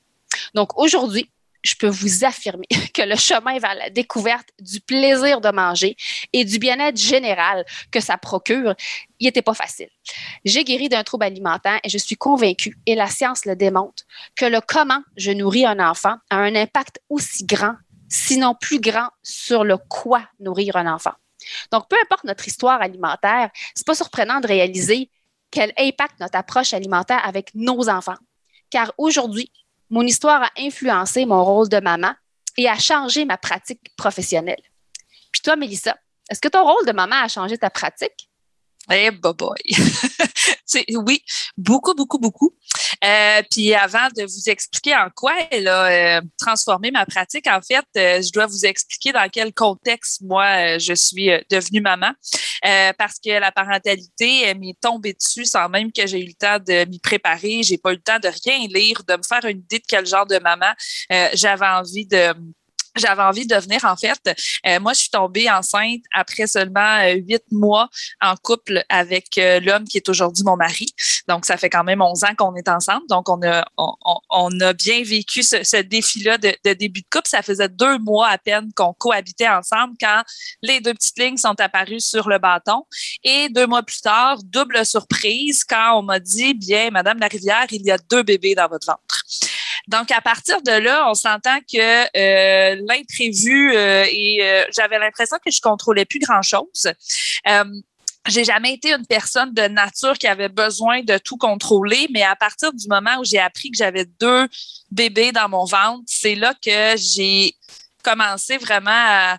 Donc 0.55 0.77
aujourd'hui, 0.77 1.31
je 1.67 1.75
peux 1.75 1.89
vous 1.89 2.25
affirmer 2.25 2.67
que 2.95 3.03
le 3.03 3.17
chemin 3.17 3.59
vers 3.59 3.75
la 3.75 3.91
découverte 3.91 4.49
du 4.61 4.81
plaisir 4.81 5.41
de 5.41 5.51
manger 5.51 5.97
et 6.33 6.45
du 6.45 6.59
bien-être 6.59 6.97
général 6.97 7.65
que 7.91 8.01
ça 8.01 8.17
procure, 8.17 8.75
il 9.19 9.27
n'était 9.27 9.43
pas 9.43 9.55
facile. 9.55 9.89
J'ai 10.45 10.65
guéri 10.65 10.89
d'un 10.89 11.03
trouble 11.03 11.25
alimentaire 11.25 11.81
et 11.83 11.89
je 11.89 11.99
suis 11.99 12.17
convaincue, 12.17 12.79
et 12.87 12.95
la 12.95 13.09
science 13.09 13.45
le 13.45 13.57
démontre, 13.57 14.05
que 14.37 14.45
le 14.45 14.61
comment 14.61 15.03
je 15.17 15.33
nourris 15.33 15.67
un 15.67 15.81
enfant 15.81 16.17
a 16.31 16.37
un 16.37 16.55
impact 16.55 17.01
aussi 17.09 17.45
grand, 17.45 17.75
sinon 18.09 18.55
plus 18.55 18.81
grand, 18.81 19.09
sur 19.23 19.65
le 19.65 19.77
quoi 19.77 20.23
nourrir 20.39 20.77
un 20.77 20.93
enfant. 20.93 21.13
Donc, 21.73 21.89
peu 21.89 21.97
importe 22.03 22.25
notre 22.25 22.47
histoire 22.47 22.81
alimentaire, 22.81 23.51
c'est 23.75 23.87
pas 23.87 23.95
surprenant 23.95 24.41
de 24.41 24.47
réaliser 24.47 25.11
quel 25.51 25.73
impact 25.79 26.21
notre 26.21 26.37
approche 26.37 26.75
alimentaire 26.75 27.21
avec 27.25 27.55
nos 27.55 27.89
enfants. 27.89 28.17
Car 28.71 28.93
aujourd'hui, 28.99 29.51
mon 29.91 30.03
histoire 30.03 30.43
a 30.43 30.51
influencé 30.59 31.27
mon 31.27 31.45
rôle 31.45 31.69
de 31.69 31.81
maman 31.81 32.13
et 32.57 32.69
a 32.69 32.79
changé 32.79 33.25
ma 33.25 33.37
pratique 33.37 33.95
professionnelle. 33.97 34.63
Puis 35.33 35.43
toi, 35.43 35.57
Mélissa, 35.57 35.97
est-ce 36.31 36.41
que 36.41 36.49
ton 36.49 36.65
rôle 36.65 36.87
de 36.87 36.93
maman 36.93 37.17
a 37.23 37.29
changé 37.29 37.59
ta 37.59 37.71
pratique? 37.71 38.26
Eh, 38.91 39.11
boy. 39.11 39.59
oui, 40.97 41.23
beaucoup, 41.57 41.95
beaucoup, 41.95 42.19
beaucoup. 42.19 42.55
Euh, 43.05 43.43
puis 43.51 43.75
avant 43.75 44.09
de 44.17 44.23
vous 44.23 44.49
expliquer 44.49 44.95
en 44.95 45.09
quoi 45.15 45.35
elle 45.51 45.69
a 45.69 46.19
euh, 46.19 46.21
transformé 46.39 46.91
ma 46.91 47.05
pratique, 47.05 47.47
en 47.49 47.61
fait, 47.61 47.85
euh, 47.97 48.23
je 48.23 48.31
dois 48.33 48.47
vous 48.47 48.65
expliquer 48.65 49.13
dans 49.13 49.29
quel 49.29 49.53
contexte 49.53 50.23
moi 50.23 50.79
je 50.79 50.95
suis 50.95 51.31
devenue 51.51 51.81
maman. 51.81 52.13
parce 52.99 53.19
que 53.19 53.39
la 53.39 53.53
parentalité 53.53 54.55
m'est 54.55 54.79
tombée 54.81 55.15
dessus 55.15 55.45
sans 55.45 55.69
même 55.69 55.93
que 55.93 56.07
j'ai 56.07 56.21
eu 56.21 56.27
le 56.27 56.35
temps 56.35 56.59
de 56.59 56.89
m'y 56.89 57.01
préparer. 57.01 57.63
J'ai 57.63 57.79
pas 57.79 57.91
eu 57.93 57.97
le 57.97 58.03
temps 58.03 58.19
de 58.19 58.29
rien 58.45 58.67
lire, 58.69 59.03
de 59.07 59.17
me 59.17 59.23
faire 59.23 59.45
une 59.51 59.59
idée 59.59 59.79
de 59.79 59.85
quel 59.87 60.07
genre 60.07 60.27
de 60.27 60.39
maman 60.39 60.73
j'avais 61.35 61.67
envie 61.67 62.07
de 62.07 62.35
j'avais 62.97 63.23
envie 63.23 63.47
de 63.47 63.55
devenir, 63.55 63.85
en 63.85 63.97
fait, 63.97 64.21
euh, 64.67 64.81
moi, 64.81 64.93
je 64.93 65.01
suis 65.01 65.11
tombée 65.11 65.51
enceinte 65.51 66.03
après 66.13 66.47
seulement 66.47 67.01
euh, 67.01 67.15
huit 67.15 67.43
mois 67.51 67.89
en 68.21 68.35
couple 68.37 68.85
avec 68.89 69.39
euh, 69.39 69.61
l'homme 69.61 69.85
qui 69.85 69.99
est 69.99 70.09
aujourd'hui 70.09 70.45
mon 70.45 70.57
mari. 70.57 70.87
Donc, 71.29 71.45
ça 71.45 71.57
fait 71.57 71.71
quand 71.71 71.85
même 71.85 72.01
11 72.01 72.25
ans 72.25 72.35
qu'on 72.37 72.55
est 72.55 72.69
ensemble. 72.69 73.07
Donc, 73.09 73.29
on 73.29 73.41
a, 73.43 73.65
on, 73.77 73.95
on 74.31 74.61
a 74.61 74.73
bien 74.73 75.03
vécu 75.03 75.43
ce, 75.43 75.63
ce 75.65 75.79
défi-là 75.79 76.39
de, 76.39 76.55
de, 76.65 76.73
début 76.73 77.01
de 77.01 77.07
couple. 77.11 77.29
Ça 77.29 77.43
faisait 77.43 77.69
deux 77.69 77.99
mois 77.99 78.29
à 78.29 78.39
peine 78.39 78.73
qu'on 78.75 78.93
cohabitait 78.93 79.49
ensemble 79.49 79.95
quand 80.01 80.23
les 80.63 80.81
deux 80.81 80.95
petites 80.95 81.19
lignes 81.19 81.37
sont 81.37 81.59
apparues 81.61 82.01
sur 82.01 82.29
le 82.29 82.39
bâton. 82.39 82.85
Et 83.25 83.49
deux 83.49 83.67
mois 83.67 83.83
plus 83.83 84.01
tard, 84.01 84.39
double 84.45 84.85
surprise 84.85 85.65
quand 85.65 85.99
on 85.99 86.03
m'a 86.03 86.21
dit, 86.21 86.55
bien, 86.55 86.91
Madame 86.91 87.19
Larivière, 87.19 87.67
il 87.71 87.83
y 87.83 87.91
a 87.91 87.99
deux 87.99 88.23
bébés 88.23 88.55
dans 88.55 88.69
votre 88.69 88.87
ventre. 88.87 89.25
Donc, 89.89 90.11
à 90.11 90.21
partir 90.21 90.61
de 90.63 90.73
là, 90.73 91.09
on 91.09 91.15
s'entend 91.15 91.59
que 91.61 91.77
euh, 91.79 92.83
l'imprévu 92.89 93.73
euh, 93.75 94.05
et 94.11 94.39
euh, 94.43 94.65
j'avais 94.75 94.99
l'impression 94.99 95.37
que 95.45 95.51
je 95.51 95.61
contrôlais 95.61 96.05
plus 96.05 96.19
grand-chose. 96.19 96.93
J'ai 98.29 98.43
jamais 98.43 98.75
été 98.75 98.93
une 98.93 99.07
personne 99.07 99.55
de 99.55 99.63
nature 99.69 100.15
qui 100.15 100.27
avait 100.27 100.49
besoin 100.49 101.03
de 101.03 101.17
tout 101.17 101.37
contrôler, 101.37 102.09
mais 102.13 102.25
à 102.25 102.35
partir 102.35 102.73
du 102.73 102.89
moment 102.89 103.21
où 103.21 103.25
j'ai 103.25 103.39
appris 103.39 103.71
que 103.71 103.77
j'avais 103.77 104.05
deux 104.19 104.49
bébés 104.91 105.31
dans 105.31 105.49
mon 105.49 105.65
ventre, 105.65 106.03
c'est 106.07 106.35
là 106.35 106.53
que 106.55 106.97
j'ai 106.97 107.55
commencé 108.03 108.57
vraiment 108.59 108.91
à 108.91 109.39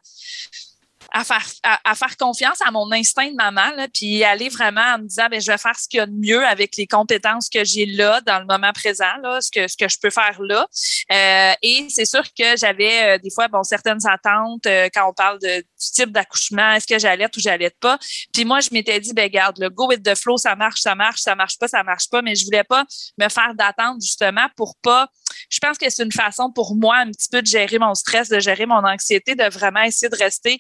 à 1.20 1.96
faire, 1.96 2.18
confiance 2.18 2.62
à 2.66 2.72
mon 2.72 2.92
instinct 2.92 3.30
de 3.30 3.36
maman, 3.36 3.72
puis 3.94 4.24
aller 4.24 4.50
vraiment 4.50 4.96
en 4.96 5.00
me 5.00 5.08
disant, 5.08 5.28
ben, 5.30 5.42
je 5.42 5.52
vais 5.52 5.58
faire 5.58 5.78
ce 5.78 5.88
qu'il 5.88 5.98
y 5.98 6.02
a 6.02 6.06
de 6.06 6.14
mieux 6.14 6.46
avec 6.46 6.76
les 6.78 6.88
compétences 6.88 7.50
que 7.50 7.64
j'ai 7.64 7.86
là, 7.86 8.22
dans 8.22 8.40
le 8.40 8.46
moment 8.46 8.72
présent, 8.74 9.06
ce 9.42 9.52
que, 9.52 9.68
ce 9.68 9.78
que 9.78 9.88
je 9.88 9.98
peux 10.02 10.10
faire 10.10 10.38
là. 10.42 10.68
Euh, 11.12 11.54
et 11.62 11.88
c'est 11.90 12.06
sûr 12.06 12.24
que 12.38 12.58
j'avais 12.58 13.16
euh, 13.16 13.18
des 13.18 13.30
fois, 13.30 13.48
bon, 13.48 13.64
certaines 13.64 14.06
attentes 14.08 14.66
euh, 14.66 14.90
quand 14.94 15.10
on 15.10 15.14
parle 15.14 15.40
de, 15.40 15.60
du 15.60 15.92
type 15.94 16.12
d'accouchement, 16.12 16.74
est-ce 16.74 16.88
que 16.88 17.00
j'allais 17.00 17.26
ou 17.26 17.40
j'allais 17.40 17.72
pas? 17.80 17.98
Puis 18.34 18.46
moi, 18.46 18.60
je 18.60 18.70
m'étais 18.72 19.00
dit, 19.00 19.14
ben, 19.14 19.30
garde, 19.30 19.58
le 19.60 19.70
go 19.70 19.88
with 19.88 20.04
the 20.04 20.16
flow, 20.16 20.38
ça 20.38 20.56
marche, 20.56 20.82
ça 20.82 20.96
marche, 20.96 21.22
ça 21.22 21.36
marche 21.36 21.58
pas, 21.58 21.68
ça 21.68 21.84
marche 21.84 22.10
pas, 22.10 22.22
mais 22.22 22.36
je 22.36 22.46
voulais 22.46 22.64
pas 22.64 22.86
me 23.18 23.30
faire 23.30 23.54
d'attente 23.56 24.02
justement 24.02 24.48
pour 24.56 24.76
pas 24.82 25.08
je 25.50 25.60
pense 25.60 25.78
que 25.78 25.90
c'est 25.90 26.04
une 26.04 26.12
façon 26.12 26.52
pour 26.52 26.76
moi 26.76 26.98
un 26.98 27.12
petit 27.12 27.30
peu 27.30 27.42
de 27.42 27.48
gérer 27.48 27.80
mon 27.80 27.96
stress, 27.96 28.30
de 28.30 28.40
gérer 28.40 28.66
mon 28.66 28.84
anxiété, 28.86 29.36
de 29.36 29.50
vraiment 29.50 29.82
essayer 29.82 30.10
de 30.10 30.16
rester 30.16 30.60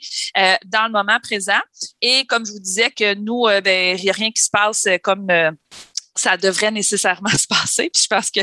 dans 0.65 0.85
le 0.85 0.91
moment 0.91 1.19
présent. 1.21 1.59
Et 2.01 2.25
comme 2.25 2.45
je 2.45 2.51
vous 2.51 2.59
disais 2.59 2.91
que 2.91 3.15
nous, 3.15 3.45
euh, 3.45 3.61
ben, 3.61 3.97
il 3.97 4.03
n'y 4.03 4.09
a 4.09 4.13
rien 4.13 4.31
qui 4.31 4.41
se 4.41 4.49
passe 4.49 4.85
euh, 4.87 4.97
comme 5.01 5.27
ça 6.19 6.37
devrait 6.37 6.71
nécessairement 6.71 7.29
se 7.37 7.47
passer. 7.47 7.89
Puis 7.93 8.03
je 8.03 8.07
pense 8.07 8.31
que 8.31 8.41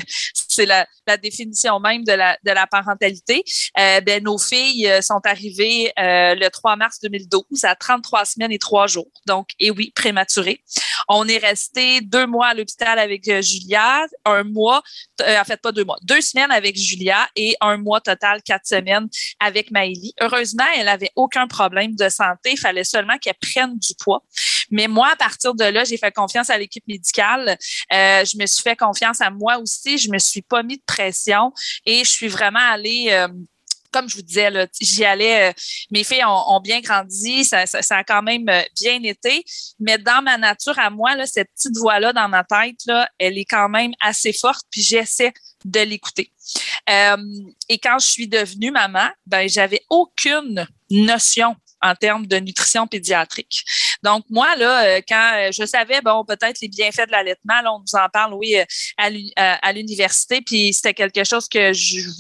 c'est 0.49 0.67
la, 0.67 0.87
la, 1.07 1.17
définition 1.17 1.81
même 1.81 2.05
de 2.05 2.13
la, 2.13 2.39
de 2.45 2.51
la 2.51 2.67
parentalité. 2.67 3.45
Euh, 3.79 4.01
ben, 4.01 4.23
nos 4.23 4.39
filles 4.39 4.89
euh, 4.89 5.01
sont 5.01 5.21
arrivées 5.25 5.93
euh, 5.99 6.35
le 6.35 6.49
3 6.49 6.77
mars 6.77 7.01
2012 7.03 7.65
à 7.65 7.75
33 7.75 8.25
semaines 8.25 8.53
et 8.53 8.59
trois 8.59 8.87
jours. 8.87 9.11
Donc, 9.27 9.51
et 9.59 9.71
oui, 9.71 9.93
prématurées. 9.95 10.63
On 11.09 11.27
est 11.29 11.39
resté 11.39 12.01
deux 12.01 12.27
mois 12.27 12.49
à 12.49 12.55
l'hôpital 12.55 12.99
avec 12.99 13.29
euh, 13.29 13.43
Julia, 13.43 14.07
un 14.25 14.45
mois, 14.45 14.83
euh, 15.21 15.41
en 15.41 15.45
fait 15.45 15.61
pas 15.61 15.73
deux 15.73 15.85
mois, 15.85 15.99
deux 16.03 16.21
semaines 16.21 16.51
avec 16.51 16.77
Julia 16.77 17.29
et 17.37 17.57
un 17.61 17.77
mois 17.77 18.01
total, 18.01 18.43
quatre 18.43 18.67
semaines 18.67 19.09
avec 19.41 19.71
Maëlie. 19.71 20.15
Heureusement, 20.21 20.65
elle 20.77 20.89
avait 20.89 21.11
aucun 21.17 21.47
problème 21.47 21.95
de 21.95 22.09
santé. 22.09 22.53
Il 22.53 22.59
fallait 22.59 22.85
seulement 22.85 23.19
qu'elle 23.19 23.35
prenne 23.35 23.79
du 23.79 23.95
poids. 23.99 24.23
Mais 24.75 24.89
moi, 24.89 25.11
à 25.13 25.17
partir 25.17 25.55
de 25.55 25.65
là, 25.65 25.85
j'ai 25.85 25.97
fait 25.97 26.13
confiance 26.13 26.51
à 26.51 26.59
l'équipe 26.59 26.85
médicale. 26.89 27.57
Euh, 27.93 28.25
je 28.25 28.37
me 28.37 28.45
suis 28.47 28.61
fait 28.61 28.75
confiance 28.75 29.21
à 29.21 29.31
moi 29.31 29.59
aussi. 29.59 29.99
Je 29.99 30.11
me 30.11 30.19
suis 30.19 30.43
pas 30.43 30.65
mis 30.65 30.79
de 30.79 30.83
pression 30.85 31.53
et 31.87 32.03
je 32.05 32.11
suis 32.11 32.27
vraiment 32.27 32.59
allée 32.59 33.07
euh, 33.11 33.29
comme 33.93 34.09
je 34.09 34.17
vous 34.17 34.23
disais, 34.23 34.51
j'y 34.81 35.05
allais. 35.05 35.51
Euh, 35.51 35.53
mes 35.93 36.03
filles 36.03 36.25
ont, 36.27 36.59
bien 36.59 36.81
grandi, 36.81 37.45
ça, 37.45 37.65
ça, 37.65 37.99
a 37.99 38.03
quand 38.03 38.23
même 38.23 38.45
bien 38.75 39.01
été. 39.05 39.45
Mais 39.79 39.99
dans 39.99 40.21
ma 40.21 40.37
nature 40.37 40.77
à 40.81 40.91
moi, 40.91 41.15
là, 41.15 41.27
cette 41.27 41.49
petite 41.55 41.77
voix-là 41.77 42.13
dans 42.13 42.29
ma 42.29 42.43
tête, 42.43 42.81
là, 42.87 43.09
elle 43.21 43.39
est 43.39 43.45
quand 43.45 43.69
même 43.69 43.93
assez 44.01 44.33
forte, 44.33 44.67
puis 44.69 44.83
j'essaie 44.83 45.33
de 45.65 45.81
l'écouter. 45.81 46.33
Euh, 46.91 47.17
et 47.69 47.79
quand 47.79 47.99
je 48.01 48.07
suis 48.07 48.29
devenue 48.29 48.71
maman, 48.71 49.09
ben 49.27 49.49
j'avais 49.49 49.83
aucune 49.89 50.67
notion 50.91 51.57
en 51.85 51.95
termes 51.95 52.27
de 52.27 52.37
nutrition 52.39 52.87
pédiatrique. 52.87 53.65
Donc, 54.03 54.25
moi, 54.31 54.57
là, 54.57 54.85
euh, 54.85 55.01
quand 55.07 55.33
euh, 55.35 55.51
je 55.53 55.65
savais, 55.67 56.01
bon, 56.01 56.25
peut-être 56.25 56.61
les 56.61 56.69
bienfaits 56.69 57.07
de 57.07 57.13
l'allaitement, 57.13 57.61
là, 57.63 57.73
on 57.73 57.81
nous 57.81 57.95
en 57.95 58.09
parle, 58.09 58.35
oui, 58.35 58.57
euh, 58.57 58.65
à 59.37 59.73
l'université, 59.73 60.41
puis 60.41 60.73
c'était 60.73 60.95
quelque 60.95 61.25
chose 61.25 61.47
que, 61.47 61.73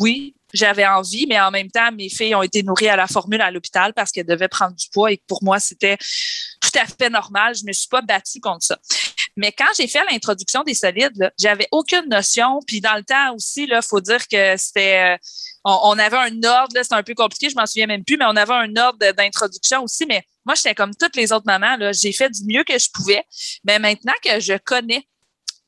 oui, 0.02 0.34
j'avais 0.52 0.86
envie, 0.86 1.26
mais 1.26 1.40
en 1.40 1.50
même 1.50 1.70
temps, 1.70 1.90
mes 1.92 2.08
filles 2.08 2.34
ont 2.34 2.42
été 2.42 2.62
nourries 2.62 2.88
à 2.88 2.96
la 2.96 3.08
formule 3.08 3.40
à 3.40 3.50
l'hôpital 3.50 3.92
parce 3.92 4.12
qu'elles 4.12 4.26
devaient 4.26 4.48
prendre 4.48 4.76
du 4.76 4.86
poids 4.92 5.10
et 5.10 5.16
que 5.16 5.24
pour 5.26 5.42
moi, 5.42 5.58
c'était 5.58 5.96
tout 6.60 6.78
à 6.78 6.86
fait 6.86 7.10
normal. 7.10 7.54
Je 7.56 7.64
me 7.66 7.72
suis 7.72 7.88
pas 7.88 8.02
battue 8.02 8.40
contre 8.40 8.64
ça. 8.64 8.78
Mais 9.36 9.52
quand 9.52 9.66
j'ai 9.76 9.88
fait 9.88 10.02
l'introduction 10.10 10.62
des 10.62 10.74
solides, 10.74 11.32
j'avais 11.38 11.66
aucune 11.72 12.08
notion. 12.08 12.60
Puis 12.66 12.80
dans 12.80 12.94
le 12.94 13.02
temps 13.02 13.34
aussi, 13.34 13.64
il 13.64 13.80
faut 13.82 14.00
dire 14.00 14.26
que 14.28 14.56
c'était 14.56 15.18
on, 15.64 15.98
avait 15.98 16.16
un 16.16 16.42
ordre, 16.44 16.76
c'était 16.76 16.94
un 16.94 17.02
peu 17.02 17.14
compliqué, 17.14 17.48
je 17.48 17.56
m'en 17.56 17.66
souviens 17.66 17.86
même 17.86 18.04
plus, 18.04 18.16
mais 18.16 18.26
on 18.26 18.36
avait 18.36 18.52
un 18.52 18.76
ordre 18.76 18.98
d'introduction 19.12 19.82
aussi. 19.82 20.04
Mais 20.06 20.22
moi, 20.44 20.54
j'étais 20.54 20.74
comme 20.74 20.94
toutes 20.94 21.16
les 21.16 21.32
autres 21.32 21.46
mamans, 21.46 21.76
j'ai 21.92 22.12
fait 22.12 22.30
du 22.30 22.44
mieux 22.44 22.64
que 22.64 22.78
je 22.78 22.88
pouvais. 22.92 23.24
Mais 23.64 23.78
maintenant 23.78 24.12
que 24.22 24.40
je 24.40 24.54
connais 24.58 25.06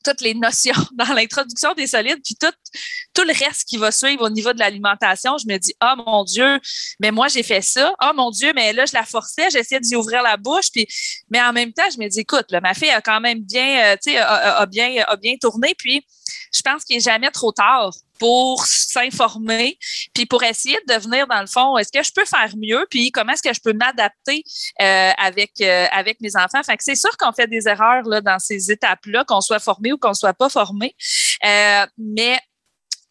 toutes 0.07 0.21
les 0.21 0.33
notions 0.33 0.73
dans 0.93 1.13
l'introduction 1.13 1.73
des 1.73 1.87
solides, 1.87 2.19
puis 2.23 2.35
tout, 2.35 2.53
tout 3.13 3.23
le 3.23 3.33
reste 3.33 3.65
qui 3.67 3.77
va 3.77 3.91
suivre 3.91 4.25
au 4.25 4.29
niveau 4.29 4.53
de 4.53 4.59
l'alimentation, 4.59 5.37
je 5.37 5.47
me 5.47 5.57
dis, 5.57 5.73
oh 5.81 6.01
mon 6.05 6.23
Dieu, 6.23 6.59
mais 6.99 7.11
moi 7.11 7.27
j'ai 7.27 7.43
fait 7.43 7.61
ça. 7.61 7.93
Oh 8.01 8.11
mon 8.15 8.31
Dieu, 8.31 8.51
mais 8.55 8.73
là 8.73 8.85
je 8.85 8.93
la 8.93 9.03
forçais, 9.03 9.49
j'essayais 9.51 9.81
d'y 9.81 9.95
ouvrir 9.95 10.21
la 10.23 10.37
bouche, 10.37 10.71
puis 10.71 10.87
mais 11.29 11.41
en 11.41 11.53
même 11.53 11.73
temps, 11.73 11.89
je 11.93 11.99
me 11.99 12.07
dis, 12.07 12.21
écoute, 12.21 12.45
là, 12.51 12.61
ma 12.61 12.73
fille 12.73 12.89
a 12.89 13.01
quand 13.01 13.19
même 13.19 13.39
bien, 13.39 13.93
euh, 13.93 13.95
tu 14.01 14.11
sais, 14.11 14.17
a, 14.17 14.65
bien, 14.65 15.03
a 15.07 15.15
bien 15.17 15.35
tourné, 15.39 15.75
puis 15.77 16.05
je 16.53 16.61
pense 16.61 16.83
qu'il 16.83 16.97
n'est 16.97 17.01
jamais 17.01 17.31
trop 17.31 17.51
tard 17.51 17.93
pour 18.19 18.65
s'informer, 18.65 19.77
puis 20.13 20.25
pour 20.25 20.43
essayer 20.43 20.77
de 20.87 20.95
devenir, 20.95 21.27
dans 21.27 21.41
le 21.41 21.47
fond, 21.47 21.77
est-ce 21.77 21.91
que 21.91 22.03
je 22.03 22.11
peux 22.11 22.25
faire 22.25 22.51
mieux, 22.57 22.85
puis 22.89 23.11
comment 23.11 23.33
est-ce 23.33 23.43
que 23.47 23.53
je 23.53 23.61
peux 23.61 23.73
m'adapter 23.73 24.43
euh, 24.81 25.11
avec, 25.17 25.51
euh, 25.61 25.85
avec 25.91 26.19
mes 26.21 26.35
enfants. 26.35 26.63
Fait 26.63 26.77
que 26.77 26.83
c'est 26.83 26.95
sûr 26.95 27.15
qu'on 27.17 27.31
fait 27.31 27.47
des 27.47 27.67
erreurs 27.67 28.03
là, 28.03 28.21
dans 28.21 28.39
ces 28.39 28.71
étapes-là, 28.71 29.23
qu'on 29.25 29.41
soit 29.41 29.59
formé 29.59 29.91
ou 29.91 29.97
qu'on 29.97 30.13
soit 30.13 30.33
pas 30.33 30.49
formé. 30.49 30.95
Euh, 31.45 31.85
mais 31.97 32.39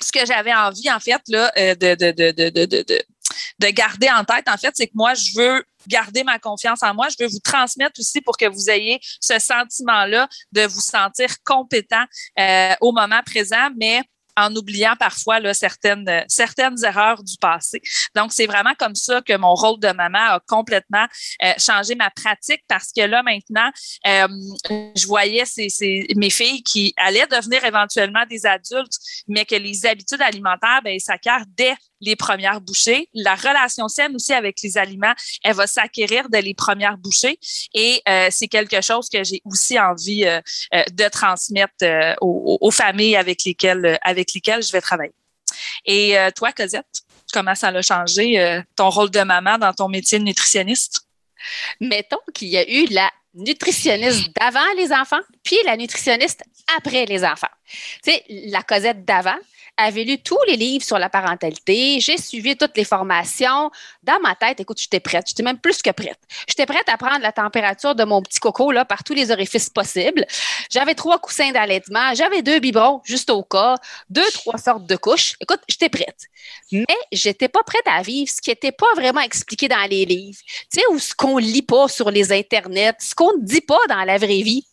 ce 0.02 0.12
que 0.12 0.26
j'avais 0.26 0.54
envie, 0.54 0.90
en 0.90 1.00
fait, 1.00 1.20
là, 1.28 1.50
de, 1.56 1.94
de, 1.94 2.10
de, 2.10 2.66
de, 2.66 3.02
de, 3.58 3.66
de 3.66 3.70
garder 3.70 4.10
en 4.10 4.24
tête, 4.24 4.48
en 4.48 4.56
fait, 4.56 4.72
c'est 4.74 4.86
que 4.86 4.94
moi, 4.94 5.14
je 5.14 5.32
veux 5.36 5.64
garder 5.86 6.24
ma 6.24 6.38
confiance 6.38 6.82
en 6.82 6.94
moi. 6.94 7.08
Je 7.08 7.24
veux 7.24 7.28
vous 7.28 7.40
transmettre 7.40 8.00
aussi 8.00 8.20
pour 8.20 8.36
que 8.36 8.46
vous 8.46 8.70
ayez 8.70 9.00
ce 9.20 9.38
sentiment-là 9.38 10.28
de 10.52 10.62
vous 10.62 10.80
sentir 10.80 11.30
compétent 11.44 12.04
euh, 12.38 12.74
au 12.80 12.92
moment 12.92 13.20
présent, 13.24 13.68
mais 13.76 14.02
en 14.36 14.54
oubliant 14.54 14.94
parfois 14.98 15.40
certaines, 15.54 16.06
erreurs 16.84 17.22
du 17.22 17.36
passé. 17.40 17.80
Donc, 18.14 18.32
c'est 18.32 18.46
vraiment 18.46 18.74
comme 18.78 18.94
ça 18.94 19.22
que 19.22 19.36
mon 19.36 19.54
rôle 19.54 19.80
de 19.80 19.90
maman 19.92 20.18
a 20.18 20.40
complètement 20.46 21.06
euh, 21.42 21.52
changé 21.58 21.94
ma 21.94 22.10
pratique 22.10 22.62
parce 22.68 22.90
que 22.94 23.02
là, 23.02 23.22
maintenant, 23.22 23.70
euh, 24.06 24.28
je 24.94 25.06
voyais 25.06 25.44
mes 26.16 26.30
filles 26.30 26.62
qui 26.62 26.92
allaient 26.98 27.26
devenir 27.26 27.64
éventuellement 27.64 28.24
des 28.28 28.44
adultes, 28.44 28.98
mais 29.26 29.46
que 29.46 29.54
les 29.54 29.86
habitudes 29.86 30.20
alimentaires, 30.20 30.82
ben, 30.84 30.98
s'acquièrent 30.98 31.46
dès 31.56 31.74
les 32.00 32.16
premières 32.16 32.60
bouchées. 32.60 33.08
La 33.14 33.34
relation 33.34 33.88
saine 33.88 34.14
aussi 34.14 34.32
avec 34.32 34.60
les 34.62 34.78
aliments, 34.78 35.14
elle 35.42 35.54
va 35.54 35.66
s'acquérir 35.66 36.28
dès 36.28 36.42
les 36.42 36.54
premières 36.54 36.98
bouchées. 36.98 37.38
Et 37.74 38.02
euh, 38.08 38.28
c'est 38.30 38.48
quelque 38.48 38.80
chose 38.80 39.08
que 39.08 39.22
j'ai 39.24 39.40
aussi 39.44 39.78
envie 39.78 40.24
euh, 40.24 40.40
euh 40.74 40.82
de 40.92 41.08
transmettre 41.08 41.74
aux, 42.20 42.70
familles 42.70 43.16
avec 43.16 43.44
lesquelles, 43.44 43.98
avec 44.02 44.32
lesquelles 44.34 44.62
je 44.62 44.72
vais 44.72 44.80
travailler. 44.80 45.14
Et 45.84 46.16
toi, 46.34 46.52
Cosette, 46.52 46.86
comment 47.32 47.54
ça 47.54 47.68
a 47.68 47.82
changé 47.82 48.62
ton 48.76 48.88
rôle 48.90 49.10
de 49.10 49.20
maman 49.20 49.58
dans 49.58 49.72
ton 49.72 49.88
métier 49.88 50.18
de 50.18 50.24
nutritionniste? 50.24 51.06
Mettons 51.80 52.18
qu'il 52.34 52.48
y 52.48 52.56
a 52.56 52.68
eu 52.68 52.86
la 52.86 53.10
nutritionniste 53.34 54.30
d'avant 54.38 54.72
les 54.76 54.92
enfants, 54.92 55.20
puis 55.42 55.56
la 55.64 55.76
nutritionniste 55.76 56.42
après 56.76 57.04
les 57.06 57.24
enfants. 57.24 57.46
Tu 58.02 58.12
sais, 58.12 58.24
la 58.28 58.62
Cosette 58.62 59.04
d'avant, 59.04 59.38
avait 59.76 60.04
lu 60.04 60.18
tous 60.18 60.38
les 60.46 60.56
livres 60.56 60.84
sur 60.84 60.98
la 60.98 61.08
parentalité, 61.08 62.00
j'ai 62.00 62.16
suivi 62.16 62.56
toutes 62.56 62.76
les 62.76 62.84
formations. 62.84 63.70
Dans 64.02 64.18
ma 64.20 64.34
tête, 64.34 64.60
écoute, 64.60 64.80
j'étais 64.80 65.00
prête, 65.00 65.26
j'étais 65.28 65.42
même 65.42 65.58
plus 65.58 65.82
que 65.82 65.90
prête. 65.90 66.18
J'étais 66.48 66.66
prête 66.66 66.88
à 66.88 66.96
prendre 66.96 67.20
la 67.20 67.32
température 67.32 67.94
de 67.94 68.04
mon 68.04 68.22
petit 68.22 68.40
coco 68.40 68.72
là, 68.72 68.84
par 68.84 69.04
tous 69.04 69.14
les 69.14 69.30
orifices 69.30 69.68
possibles. 69.68 70.24
J'avais 70.70 70.94
trois 70.94 71.18
coussins 71.18 71.50
d'allaitement, 71.52 72.14
j'avais 72.14 72.42
deux 72.42 72.58
biberons 72.58 73.00
juste 73.04 73.30
au 73.30 73.42
cas, 73.42 73.76
deux, 74.08 74.28
trois 74.32 74.58
sortes 74.58 74.86
de 74.86 74.96
couches. 74.96 75.34
Écoute, 75.40 75.60
j'étais 75.68 75.88
prête. 75.88 76.26
Mais 76.72 76.84
j'étais 77.12 77.48
pas 77.48 77.62
prête 77.64 77.86
à 77.86 78.02
vivre 78.02 78.30
ce 78.30 78.40
qui 78.40 78.50
n'était 78.50 78.72
pas 78.72 78.92
vraiment 78.94 79.20
expliqué 79.20 79.68
dans 79.68 79.88
les 79.90 80.04
livres, 80.04 80.38
tu 80.70 80.80
sais, 80.80 80.82
ou 80.90 80.98
ce 80.98 81.14
qu'on 81.14 81.38
lit 81.38 81.62
pas 81.62 81.88
sur 81.88 82.10
les 82.10 82.32
internets, 82.32 82.96
ce 83.00 83.14
qu'on 83.14 83.36
ne 83.36 83.42
dit 83.42 83.60
pas 83.60 83.80
dans 83.88 84.04
la 84.04 84.16
vraie 84.18 84.42
vie. 84.42 84.66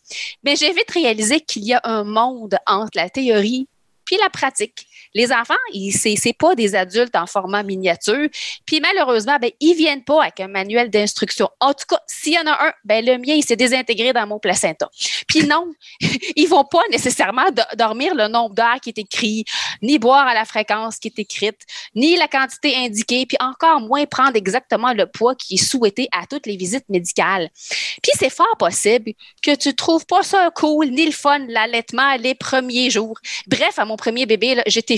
Mais 0.44 0.56
j'ai 0.56 0.72
vite 0.72 0.90
réalisé 0.90 1.40
qu'il 1.40 1.64
y 1.64 1.74
a 1.74 1.80
un 1.84 2.04
monde 2.04 2.56
entre 2.66 2.92
la 2.94 3.10
théorie 3.10 3.68
puis 4.04 4.16
la 4.22 4.30
pratique. 4.30 4.86
Les 5.14 5.32
enfants, 5.32 5.54
ce 5.72 6.26
n'est 6.26 6.32
pas 6.32 6.54
des 6.54 6.74
adultes 6.74 7.14
en 7.14 7.26
format 7.26 7.62
miniature. 7.62 8.28
Puis 8.66 8.80
malheureusement, 8.80 9.36
ben, 9.40 9.50
ils 9.60 9.74
viennent 9.74 10.02
pas 10.02 10.22
avec 10.22 10.40
un 10.40 10.48
manuel 10.48 10.90
d'instruction. 10.90 11.48
En 11.60 11.72
tout 11.72 11.84
cas, 11.88 12.00
s'il 12.06 12.32
y 12.32 12.38
en 12.38 12.46
a 12.46 12.66
un, 12.66 12.72
ben, 12.84 13.04
le 13.04 13.18
mien, 13.18 13.34
il 13.34 13.44
s'est 13.44 13.56
désintégré 13.56 14.12
dans 14.12 14.26
mon 14.26 14.40
placenta. 14.40 14.90
Puis 15.28 15.46
non, 15.46 15.72
ils 16.36 16.48
vont 16.48 16.64
pas 16.64 16.82
nécessairement 16.90 17.46
dormir 17.76 18.14
le 18.14 18.28
nombre 18.28 18.54
d'heures 18.54 18.80
qui 18.82 18.90
est 18.90 18.98
écrit, 18.98 19.44
ni 19.82 19.98
boire 19.98 20.26
à 20.26 20.34
la 20.34 20.44
fréquence 20.44 20.98
qui 20.98 21.08
est 21.08 21.18
écrite, 21.18 21.60
ni 21.94 22.16
la 22.16 22.26
quantité 22.26 22.74
indiquée, 22.76 23.26
puis 23.26 23.36
encore 23.40 23.80
moins 23.80 24.06
prendre 24.06 24.36
exactement 24.36 24.92
le 24.92 25.06
poids 25.06 25.34
qui 25.36 25.54
est 25.54 25.64
souhaité 25.64 26.08
à 26.12 26.26
toutes 26.26 26.46
les 26.46 26.56
visites 26.56 26.88
médicales. 26.88 27.50
Puis 28.02 28.12
c'est 28.18 28.30
fort 28.30 28.56
possible 28.58 29.12
que 29.42 29.54
tu 29.54 29.74
trouves 29.74 30.06
pas 30.06 30.22
ça 30.22 30.50
cool, 30.54 30.88
ni 30.88 31.06
le 31.06 31.12
fun, 31.12 31.38
l'allaitement 31.48 32.16
les 32.16 32.34
premiers 32.34 32.90
jours. 32.90 33.18
Bref, 33.46 33.78
à 33.78 33.84
mon 33.84 33.96
premier 33.96 34.26
bébé, 34.26 34.60
j'étais 34.66 34.96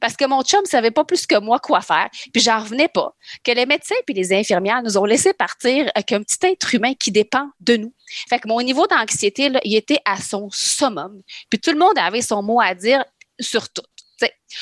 parce 0.00 0.16
que 0.16 0.26
mon 0.26 0.42
chum 0.42 0.64
savait 0.64 0.90
pas 0.90 1.04
plus 1.04 1.26
que 1.26 1.38
moi 1.38 1.58
quoi 1.58 1.80
faire, 1.80 2.08
puis 2.32 2.42
j'en 2.42 2.60
revenais 2.60 2.88
pas 2.88 3.14
que 3.44 3.52
les 3.52 3.66
médecins 3.66 3.94
puis 4.04 4.14
les 4.14 4.32
infirmières 4.32 4.82
nous 4.82 4.98
ont 4.98 5.04
laissé 5.04 5.32
partir 5.32 5.90
avec 5.94 6.12
un 6.12 6.22
petit 6.22 6.38
être 6.46 6.74
humain 6.74 6.94
qui 6.94 7.10
dépend 7.10 7.48
de 7.60 7.76
nous. 7.76 7.94
Fait 8.28 8.38
que 8.38 8.48
mon 8.48 8.60
niveau 8.62 8.86
d'anxiété, 8.86 9.50
il 9.64 9.76
était 9.76 10.00
à 10.04 10.20
son 10.20 10.48
summum. 10.50 11.22
Puis 11.50 11.58
tout 11.58 11.70
le 11.70 11.78
monde 11.78 11.98
avait 11.98 12.22
son 12.22 12.42
mot 12.42 12.60
à 12.60 12.74
dire 12.74 13.04
sur 13.40 13.68
tout. 13.68 13.82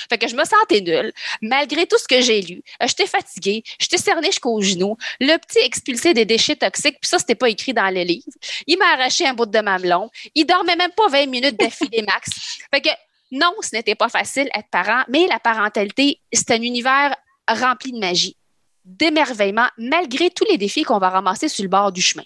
Fait 0.08 0.18
que 0.18 0.28
je 0.28 0.34
me 0.34 0.44
sentais 0.44 0.80
nulle, 0.80 1.12
malgré 1.40 1.86
tout 1.86 1.98
ce 1.98 2.08
que 2.08 2.20
j'ai 2.20 2.40
lu. 2.40 2.62
Euh, 2.82 2.86
j'étais 2.88 3.06
fatiguée, 3.06 3.62
j'étais 3.78 3.98
cernée 3.98 4.28
jusqu'aux 4.28 4.60
genoux. 4.60 4.96
Le 5.20 5.36
petit 5.36 5.58
expulsait 5.58 6.14
des 6.14 6.24
déchets 6.24 6.56
toxiques, 6.56 6.98
puis 7.00 7.08
ça, 7.08 7.18
c'était 7.18 7.34
pas 7.34 7.48
écrit 7.48 7.74
dans 7.74 7.92
le 7.92 8.02
livre. 8.02 8.24
Il 8.66 8.78
m'a 8.78 8.92
arraché 8.92 9.26
un 9.26 9.34
bout 9.34 9.46
de 9.46 9.60
mamelon. 9.60 10.10
Il 10.34 10.46
dormait 10.46 10.76
même 10.76 10.92
pas 10.92 11.08
20 11.08 11.26
minutes 11.26 11.58
d'affilée 11.58 12.02
max. 12.06 12.30
Fait 12.72 12.80
que 12.80 12.88
non, 13.34 13.52
ce 13.60 13.74
n'était 13.74 13.96
pas 13.96 14.08
facile 14.08 14.48
être 14.54 14.68
parent, 14.70 15.02
mais 15.08 15.26
la 15.26 15.40
parentalité, 15.40 16.20
c'est 16.32 16.52
un 16.52 16.62
univers 16.62 17.16
rempli 17.48 17.90
de 17.90 17.98
magie, 17.98 18.36
d'émerveillement, 18.84 19.66
malgré 19.76 20.30
tous 20.30 20.44
les 20.48 20.56
défis 20.56 20.84
qu'on 20.84 20.98
va 20.98 21.10
ramasser 21.10 21.48
sur 21.48 21.64
le 21.64 21.68
bord 21.68 21.90
du 21.90 22.00
chemin. 22.00 22.22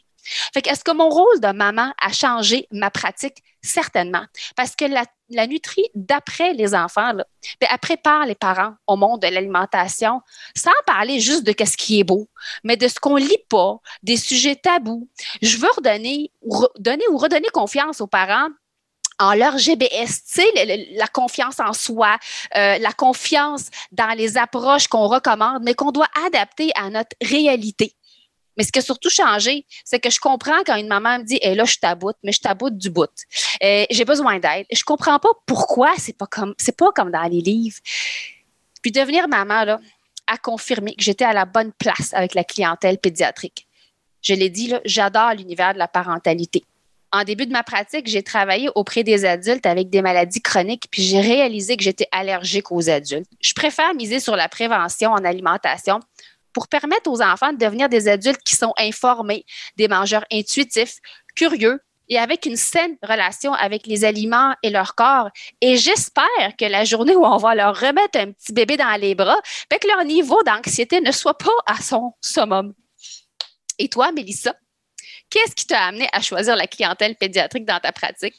Fait 0.53 0.67
est-ce 0.67 0.85
que 0.85 0.93
mon 0.93 1.09
rôle 1.09 1.41
de 1.41 1.51
maman 1.53 1.95
a 1.99 2.13
changé 2.13 2.67
ma 2.71 2.91
pratique? 2.91 3.43
Certainement. 3.63 4.25
Parce 4.55 4.77
que 4.77 4.85
la, 4.85 5.05
la 5.31 5.47
nutrie, 5.47 5.87
d'après 5.95 6.53
les 6.53 6.75
enfants, 6.75 7.15
bien, 7.15 7.25
elle 7.71 7.79
prépare 7.79 8.27
les 8.27 8.35
parents 8.35 8.75
au 8.87 8.97
monde 8.97 9.23
de 9.23 9.29
l'alimentation 9.29 10.21
sans 10.55 10.71
parler 10.87 11.21
juste 11.21 11.45
de 11.45 11.55
ce 11.65 11.77
qui 11.79 12.01
est 12.01 12.05
beau, 12.05 12.29
mais 12.65 12.77
de 12.77 12.87
ce 12.87 13.01
qu'on 13.01 13.17
lit 13.17 13.43
pas, 13.49 13.79
des 14.03 14.19
sujets 14.19 14.57
tabous. 14.57 15.09
Je 15.41 15.57
veux 15.57 15.71
redonner, 15.75 16.31
donner 16.79 17.05
ou 17.11 17.17
redonner 17.17 17.49
confiance 17.49 18.03
aux 18.03 18.07
parents 18.07 18.49
en 19.19 19.35
leur 19.35 19.59
GBS, 19.59 20.23
tu 20.25 20.43
sais, 20.43 20.87
la 20.95 21.07
confiance 21.09 21.61
en 21.61 21.73
soi, 21.73 22.17
euh, 22.57 22.79
la 22.79 22.93
confiance 22.93 23.71
dans 23.93 24.17
les 24.17 24.37
approches 24.37 24.89
qu'on 24.89 25.07
recommande, 25.07 25.63
mais 25.63 25.75
qu'on 25.75 25.91
doit 25.91 26.09
adapter 26.27 26.71
à 26.77 26.91
notre 26.91 27.17
réalité. 27.23 27.95
Mais 28.57 28.65
ce 28.65 28.73
qui 28.73 28.81
a 28.81 28.83
surtout 28.83 29.11
changé, 29.11 29.65
c'est 29.85 30.01
que 30.01 30.11
je 30.11 30.19
comprends 30.19 30.65
quand 30.67 30.77
une 30.77 30.89
maman 30.89 31.21
me 31.21 31.25
dit 31.25 31.39
eh 31.43 31.55
là, 31.55 31.65
je 31.65 31.77
taboute, 31.79 32.17
mais 32.25 32.33
je 32.33 32.41
taboute 32.41 32.77
du 32.77 32.91
bout. 32.91 33.09
Euh, 33.63 33.87
j'ai 33.89 34.05
besoin 34.05 34.41
d'aide. 34.41 34.67
Je 34.73 34.83
comprends 34.83 35.21
pas 35.21 35.29
pourquoi 35.47 35.95
c'est 35.97 36.17
pas 36.17 36.27
comme 36.27 36.55
c'est 36.59 36.77
pas 36.77 36.91
comme 36.93 37.13
dans 37.13 37.23
les 37.23 37.41
livres. 37.41 37.79
Puis 38.83 38.91
devenir 38.91 39.29
maman, 39.29 39.65
là, 39.65 39.81
a 40.27 40.37
confirmé 40.37 40.95
que 40.95 41.03
j'étais 41.03 41.25
à 41.25 41.33
la 41.33 41.45
bonne 41.45 41.73
place 41.73 42.13
avec 42.13 42.35
la 42.35 42.45
clientèle 42.45 42.99
pédiatrique. 42.99 43.67
Je 44.23 44.35
l'ai 44.35 44.51
dit, 44.51 44.75
j'adore 44.85 45.35
l'univers 45.35 45.73
de 45.73 45.79
la 45.79 45.89
parentalité. 45.89 46.65
En 47.11 47.25
début 47.25 47.47
de 47.47 47.53
ma 47.53 47.63
pratique, 47.63 48.07
j'ai 48.07 48.23
travaillé 48.23 48.69
auprès 48.75 49.03
des 49.03 49.25
adultes 49.25 49.65
avec 49.65 49.89
des 49.89 50.03
maladies 50.03 50.43
chroniques, 50.43 50.89
puis 50.91 51.03
j'ai 51.03 51.21
réalisé 51.21 51.77
que 51.77 51.83
j'étais 51.83 52.09
allergique 52.13 52.71
aux 52.71 52.91
adultes. 52.91 53.31
Je 53.41 53.55
préfère 53.55 53.95
miser 53.95 54.21
sur 54.21 54.37
la 54.37 54.49
prévention 54.49 55.13
en 55.13 55.25
alimentation 55.25 56.01
pour 56.53 56.69
permettre 56.69 57.11
aux 57.11 57.23
enfants 57.23 57.53
de 57.53 57.59
devenir 57.59 57.89
des 57.89 58.09
adultes 58.09 58.43
qui 58.45 58.57
sont 58.57 58.75
informés, 58.79 59.45
des 59.77 59.89
mangeurs 59.89 60.25
intuitifs, 60.31 60.99
curieux 61.35 61.81
et 62.11 62.19
avec 62.19 62.47
une 62.47 62.57
saine 62.57 62.97
relation 63.03 63.53
avec 63.55 63.87
les 63.87 64.05
aliments 64.05 64.55
et 64.63 64.71
leur 64.71 64.95
corps. 64.95 65.31
Et 65.61 65.77
j'espère 65.77 66.57
que 66.59 66.65
la 66.65 66.85
journée 66.85 67.17
où 67.17 67.25
on 67.25 67.37
va 67.37 67.55
leur 67.55 67.79
remettre 67.79 68.19
un 68.19 68.33
petit 68.33 68.53
bébé 68.53 68.77
dans 68.77 69.01
les 69.01 69.15
bras, 69.15 69.39
ben 69.71 69.79
que 69.79 69.89
leur 69.89 70.05
niveau 70.05 70.43
d'anxiété 70.43 71.01
ne 71.01 71.13
soit 71.13 71.39
pas 71.39 71.51
à 71.67 71.81
son 71.81 72.13
summum. 72.21 72.75
Et 73.79 73.89
toi, 73.89 74.11
Mélissa, 74.13 74.55
qu'est-ce 75.31 75.55
qui 75.55 75.67
t'a 75.67 75.87
amené 75.87 76.09
à 76.13 76.21
choisir 76.21 76.57
la 76.57 76.67
clientèle 76.67 77.17
pédiatrique 77.17 77.65
dans 77.65 77.81
ta 77.81 77.93
pratique? 77.93 78.35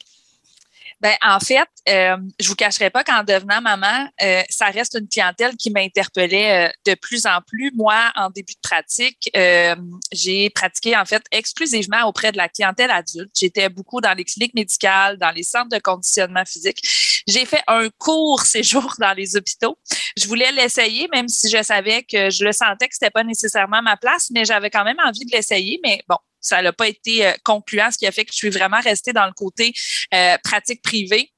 Ben, 1.00 1.14
en 1.22 1.40
fait, 1.40 1.68
euh, 1.88 2.18
je 2.38 2.48
vous 2.48 2.54
cacherai 2.54 2.90
pas 2.90 3.02
qu'en 3.02 3.24
devenant 3.24 3.62
maman, 3.62 4.06
euh, 4.22 4.42
ça 4.50 4.66
reste 4.66 4.98
une 5.00 5.08
clientèle 5.08 5.56
qui 5.56 5.70
m'interpellait 5.70 6.68
euh, 6.68 6.72
de 6.84 6.94
plus 6.94 7.24
en 7.24 7.40
plus. 7.40 7.72
Moi, 7.74 8.12
en 8.16 8.28
début 8.28 8.52
de 8.52 8.60
pratique, 8.62 9.30
euh, 9.34 9.76
j'ai 10.12 10.50
pratiqué 10.50 10.94
en 10.94 11.06
fait 11.06 11.22
exclusivement 11.32 12.04
auprès 12.06 12.32
de 12.32 12.36
la 12.36 12.50
clientèle 12.50 12.90
adulte. 12.90 13.30
J'étais 13.34 13.70
beaucoup 13.70 14.02
dans 14.02 14.12
les 14.12 14.24
cliniques 14.24 14.52
médicales, 14.52 15.16
dans 15.16 15.30
les 15.30 15.42
centres 15.42 15.70
de 15.70 15.78
conditionnement 15.78 16.44
physique. 16.44 16.82
J'ai 17.26 17.46
fait 17.46 17.62
un 17.66 17.88
court 17.96 18.42
séjour 18.44 18.94
dans 18.98 19.14
les 19.14 19.36
hôpitaux. 19.36 19.78
Je 20.18 20.26
voulais 20.28 20.52
l'essayer, 20.52 21.08
même 21.14 21.28
si 21.28 21.48
je 21.48 21.62
savais 21.62 22.02
que 22.02 22.28
je 22.28 22.44
le 22.44 22.52
sentais 22.52 22.88
que 22.88 22.94
c'était 22.94 23.10
pas 23.10 23.24
nécessairement 23.24 23.80
ma 23.80 23.96
place, 23.96 24.28
mais 24.30 24.44
j'avais 24.44 24.68
quand 24.68 24.84
même 24.84 25.00
envie 25.02 25.24
de 25.24 25.30
l'essayer. 25.32 25.80
Mais 25.82 26.02
bon, 26.06 26.18
ça 26.40 26.62
n'a 26.62 26.72
pas 26.72 26.88
été 26.88 27.26
euh, 27.26 27.32
concluant, 27.44 27.90
ce 27.90 27.98
qui 27.98 28.06
a 28.06 28.12
fait 28.12 28.24
que 28.24 28.32
je 28.32 28.36
suis 28.36 28.50
vraiment 28.50 28.80
restée 28.80 29.12
dans 29.12 29.26
le 29.26 29.32
côté 29.32 29.72
euh, 30.14 30.36
pratique 30.42 30.82
privée 30.82 31.32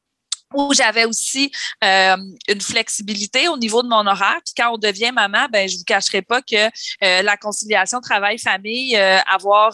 où 0.55 0.75
j'avais 0.75 1.07
aussi 1.07 1.51
euh, 1.83 2.17
une 2.47 2.61
flexibilité 2.61 3.49
au 3.49 3.57
niveau 3.57 3.83
de 3.83 3.89
mon 3.89 4.07
horaire. 4.07 4.39
Puis 4.45 4.53
quand 4.55 4.75
on 4.75 4.77
devient 4.77 5.11
maman, 5.11 5.47
ben 5.51 5.67
je 5.67 5.79
vous 5.79 5.85
cacherai 5.85 6.21
pas 6.21 6.43
que 6.43 6.69
la 7.01 7.39
conciliation 7.39 8.03
travail-famille, 8.03 8.95
avoir 8.97 9.73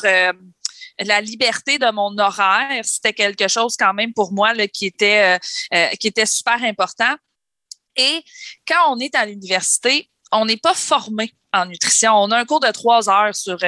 la 1.00 1.20
liberté 1.20 1.78
de 1.78 1.90
mon 1.90 2.16
horaire, 2.16 2.84
c'était 2.84 3.12
quelque 3.12 3.48
chose 3.48 3.74
quand 3.76 3.92
même 3.92 4.14
pour 4.14 4.32
moi 4.32 4.54
qui 4.68 4.86
était 4.86 5.40
qui 5.98 6.06
était 6.06 6.26
super 6.26 6.62
important. 6.62 7.16
Et 7.96 8.22
quand 8.64 8.94
on 8.94 9.00
est 9.00 9.16
à 9.16 9.26
l'université, 9.26 10.08
on 10.30 10.44
n'est 10.44 10.58
pas 10.58 10.74
formé 10.74 11.34
en 11.52 11.66
nutrition. 11.66 12.12
On 12.14 12.30
a 12.30 12.38
un 12.38 12.44
cours 12.44 12.60
de 12.60 12.70
trois 12.70 13.10
heures 13.10 13.34
sur 13.34 13.58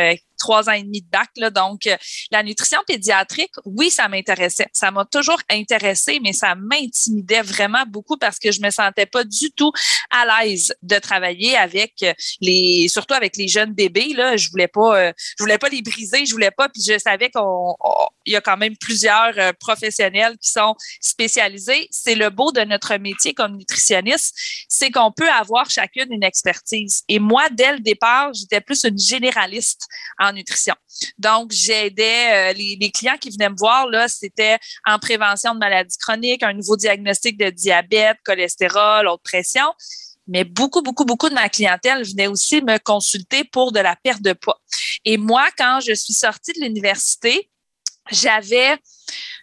trois 0.41 0.69
ans 0.69 0.73
et 0.73 0.83
demi 0.83 1.03
de 1.03 1.09
bac. 1.09 1.29
Là, 1.37 1.51
donc, 1.51 1.87
euh, 1.87 1.97
la 2.33 2.43
nutrition 2.43 2.81
pédiatrique, 2.87 3.53
oui, 3.65 3.91
ça 3.91 4.09
m'intéressait. 4.09 4.67
Ça 4.73 4.91
m'a 4.91 5.05
toujours 5.05 5.41
intéressé, 5.49 6.19
mais 6.21 6.33
ça 6.33 6.55
m'intimidait 6.57 7.43
vraiment 7.43 7.85
beaucoup 7.87 8.17
parce 8.17 8.39
que 8.39 8.51
je 8.51 8.61
me 8.61 8.71
sentais 8.71 9.07
pas 9.07 9.23
du 9.23 9.53
tout 9.53 9.71
à 10.11 10.45
l'aise 10.45 10.75
de 10.83 10.99
travailler 10.99 11.57
avec 11.57 12.05
les, 12.41 12.89
surtout 12.89 13.15
avec 13.15 13.37
les 13.37 13.47
jeunes 13.47 13.73
bébés. 13.73 14.15
Là, 14.15 14.37
je 14.37 14.51
voulais 14.51 14.69
pas, 14.69 14.99
euh, 14.99 15.13
je 15.39 15.45
voulais 15.45 15.59
pas 15.59 15.69
les 15.69 15.83
briser, 15.83 16.27
je 16.27 16.33
voulais 16.33 16.51
pas. 16.51 16.69
Puis 16.69 16.83
je 16.87 16.99
savais 16.99 17.31
qu'on, 17.31 17.77
il 18.25 18.33
y 18.33 18.37
a 18.37 18.41
quand 18.41 18.57
même 18.57 18.77
plusieurs 18.77 19.39
euh, 19.39 19.53
professionnels 19.59 20.37
qui 20.39 20.51
sont 20.51 20.75
spécialisés. 21.01 21.89
C'est 21.91 22.15
le 22.15 22.31
beau 22.31 22.53
de 22.53 22.61
notre 22.63 22.97
métier 22.97 23.35
comme 23.35 23.57
nutritionniste, 23.57 24.35
c'est 24.69 24.91
qu'on 24.91 25.13
peut 25.13 25.31
avoir 25.31 25.69
chacune 25.71 26.13
une 26.13 26.25
expertise. 26.25 27.03
Et 27.09 27.19
moi, 27.19 27.49
dès 27.51 27.73
le 27.73 27.81
départ, 27.81 28.33
j'étais 28.33 28.61
plus 28.61 28.85
une 28.85 28.99
généraliste 28.99 29.87
en 30.19 30.30
nutrition. 30.33 30.75
Donc, 31.19 31.53
j'aidais 31.53 32.51
euh, 32.51 32.53
les, 32.53 32.91
clients 32.91 33.17
qui 33.21 33.31
venaient 33.31 33.51
me 33.51 33.57
voir, 33.57 33.89
là, 33.89 34.09
c'était 34.09 34.59
en 34.87 34.99
prévention 34.99 35.55
de 35.55 35.59
maladies 35.59 35.97
chroniques, 35.99 36.43
un 36.43 36.53
nouveau 36.53 36.77
diagnostic 36.77 37.39
de 37.39 37.51
diabète, 37.51 38.19
cholestérol, 38.25 39.09
haute 39.09 39.23
pression. 39.23 39.73
Mais 40.27 40.45
beaucoup, 40.45 40.83
beaucoup, 40.83 41.05
beaucoup 41.05 41.29
de 41.29 41.35
ma 41.35 41.49
clientèle 41.49 42.05
venait 42.05 42.29
aussi 42.29 42.63
me 42.63 42.79
consulter 42.79 43.45
pour 43.45 43.73
de 43.73 43.81
la 43.81 43.97
perte 43.97 44.23
de 44.23 44.33
poids. 44.33 44.61
Et 45.05 45.17
moi, 45.17 45.49
quand 45.59 45.81
je 45.85 45.93
suis 45.93 46.15
sortie 46.15 46.53
de 46.53 46.61
l'université, 46.61 47.51
j'avais 48.11 48.79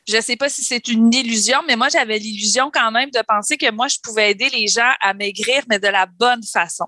je 0.08 0.16
ne 0.16 0.22
sais 0.22 0.38
pas 0.38 0.48
si 0.48 0.64
c'est 0.64 0.88
une 0.88 1.14
illusion, 1.14 1.60
mais 1.68 1.76
moi, 1.76 1.90
j'avais 1.90 2.18
l'illusion 2.18 2.72
quand 2.74 2.92
même 2.92 3.12
de 3.12 3.20
penser 3.28 3.58
que 3.58 3.70
moi, 3.72 3.88
je 3.90 3.98
pouvais 4.02 4.32
aider 4.32 4.50
les 4.50 4.68
gens 4.68 4.90
à 5.02 5.14
maigrir, 5.14 5.64
mais 5.68 5.80
de 5.80 5.88
la 5.88 6.06
bonne 6.06 6.44
façon, 6.44 6.86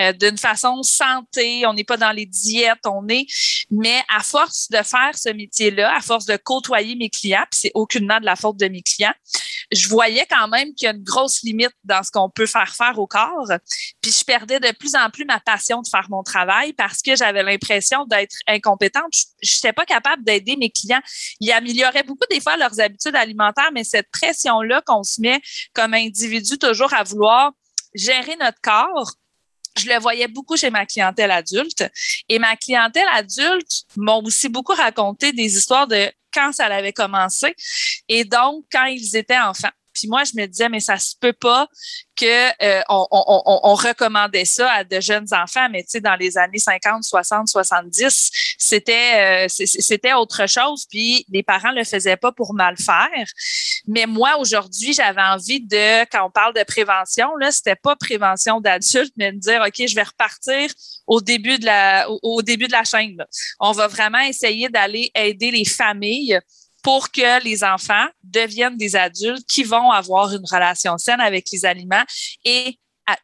euh, 0.00 0.12
d'une 0.12 0.38
façon 0.38 0.82
santé. 0.82 1.66
On 1.66 1.74
n'est 1.74 1.84
pas 1.84 1.98
dans 1.98 2.12
les 2.12 2.24
diètes, 2.24 2.86
on 2.86 3.06
est. 3.08 3.26
Mais 3.70 4.02
à 4.08 4.22
force 4.22 4.70
de 4.70 4.78
faire 4.78 5.10
ce 5.14 5.28
métier-là, 5.28 5.94
à 5.94 6.00
force 6.00 6.24
de 6.24 6.36
côtoyer 6.36 6.96
mes 6.96 7.10
clients, 7.10 7.44
puis 7.50 7.60
c'est 7.60 7.72
aucunement 7.74 8.20
de 8.20 8.24
la 8.24 8.36
faute 8.36 8.56
de 8.56 8.68
mes 8.68 8.82
clients, 8.82 9.14
je 9.72 9.88
voyais 9.88 10.26
quand 10.28 10.48
même 10.48 10.74
qu'il 10.74 10.86
y 10.86 10.88
a 10.88 10.92
une 10.94 11.02
grosse 11.02 11.42
limite 11.42 11.72
dans 11.84 12.02
ce 12.02 12.10
qu'on 12.10 12.28
peut 12.28 12.46
faire 12.46 12.74
faire 12.74 12.98
au 12.98 13.06
corps. 13.06 13.50
Puis 14.00 14.12
je 14.12 14.24
perdais 14.24 14.60
de 14.60 14.70
plus 14.76 14.94
en 14.94 15.08
plus 15.10 15.24
ma 15.24 15.40
passion 15.40 15.80
de 15.80 15.88
faire 15.88 16.06
mon 16.10 16.22
travail 16.22 16.72
parce 16.74 17.00
que 17.00 17.16
j'avais 17.16 17.42
l'impression 17.42 18.04
d'être 18.04 18.36
incompétente. 18.46 19.12
Je 19.42 19.56
n'étais 19.56 19.72
pas 19.72 19.86
capable 19.86 20.22
d'aider 20.24 20.56
mes 20.56 20.70
clients. 20.70 21.00
Ils 21.40 21.52
amélioraient 21.52 22.02
beaucoup 22.02 22.26
des 22.30 22.40
fois 22.40 22.56
leurs 22.56 22.78
habitudes 22.80 23.16
alimentaires, 23.16 23.70
mais 23.72 23.84
cette 23.84 24.10
pression-là 24.10 24.82
qu'on 24.84 25.02
se 25.02 25.20
met 25.20 25.40
comme 25.72 25.94
individu 25.94 26.58
toujours 26.58 26.92
à 26.92 27.02
vouloir 27.02 27.52
gérer 27.94 28.36
notre 28.36 28.60
corps, 28.62 29.12
je 29.78 29.88
le 29.88 29.98
voyais 29.98 30.28
beaucoup 30.28 30.56
chez 30.56 30.70
ma 30.70 30.84
clientèle 30.84 31.30
adulte. 31.30 31.84
Et 32.28 32.38
ma 32.38 32.56
clientèle 32.56 33.08
adulte 33.12 33.84
m'ont 33.96 34.22
aussi 34.22 34.48
beaucoup 34.48 34.74
raconté 34.74 35.32
des 35.32 35.56
histoires 35.56 35.86
de 35.86 36.10
quand 36.32 36.52
ça 36.52 36.66
avait 36.66 36.92
commencé 36.92 37.54
et 38.08 38.24
donc 38.24 38.64
quand 38.70 38.86
ils 38.86 39.16
étaient 39.16 39.38
enfants. 39.38 39.70
Puis 39.92 40.08
moi, 40.08 40.22
je 40.24 40.32
me 40.40 40.46
disais, 40.46 40.68
mais 40.68 40.80
ça 40.80 40.98
se 40.98 41.14
peut 41.18 41.32
pas 41.32 41.68
que 42.16 42.62
euh, 42.62 42.82
on, 42.88 43.06
on, 43.10 43.60
on, 43.64 43.74
recommandait 43.74 44.44
ça 44.44 44.70
à 44.70 44.84
de 44.84 45.00
jeunes 45.00 45.26
enfants, 45.32 45.68
mais 45.70 45.82
tu 45.82 45.90
sais, 45.90 46.00
dans 46.00 46.14
les 46.14 46.36
années 46.36 46.58
50, 46.58 47.02
60, 47.02 47.48
70, 47.48 48.30
c'était 48.58 49.46
euh, 49.46 49.46
c'était 49.48 50.12
autre 50.12 50.46
chose, 50.46 50.86
puis 50.88 51.24
les 51.30 51.42
parents 51.42 51.72
le 51.72 51.84
faisaient 51.84 52.16
pas 52.16 52.32
pour 52.32 52.54
mal 52.54 52.76
faire. 52.76 53.08
Mais 53.86 54.06
moi, 54.06 54.36
aujourd'hui, 54.38 54.92
j'avais 54.92 55.22
envie 55.22 55.60
de, 55.60 56.04
quand 56.10 56.26
on 56.26 56.30
parle 56.30 56.54
de 56.54 56.62
prévention, 56.62 57.34
là, 57.36 57.50
c'était 57.50 57.76
pas 57.76 57.96
prévention 57.96 58.60
d'adultes, 58.60 59.14
mais 59.16 59.32
de 59.32 59.38
dire, 59.38 59.62
OK, 59.66 59.86
je 59.86 59.94
vais 59.94 60.02
repartir 60.02 60.70
au 61.06 61.20
début 61.20 61.58
de 61.58 61.66
la, 61.66 62.06
au, 62.22 62.42
début 62.42 62.66
de 62.66 62.72
la 62.72 62.84
chaîne. 62.84 63.24
On 63.58 63.72
va 63.72 63.88
vraiment 63.88 64.20
essayer 64.20 64.68
d'aller 64.68 65.10
aider 65.14 65.50
les 65.50 65.64
familles 65.64 66.38
pour 66.82 67.10
que 67.10 67.42
les 67.44 67.62
enfants 67.64 68.06
deviennent 68.22 68.76
des 68.76 68.96
adultes 68.96 69.46
qui 69.46 69.62
vont 69.62 69.90
avoir 69.90 70.32
une 70.32 70.44
relation 70.44 70.98
saine 70.98 71.20
avec 71.20 71.46
les 71.52 71.64
aliments 71.64 72.04
et, 72.44 72.78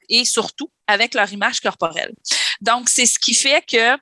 et 0.09 0.25
surtout 0.25 0.71
avec 0.87 1.15
leur 1.15 1.31
image 1.33 1.61
corporelle. 1.61 2.15
Donc, 2.61 2.89
c'est 2.89 3.07
ce 3.07 3.19
qui 3.19 3.35
fait 3.35 3.65
que 3.67 3.97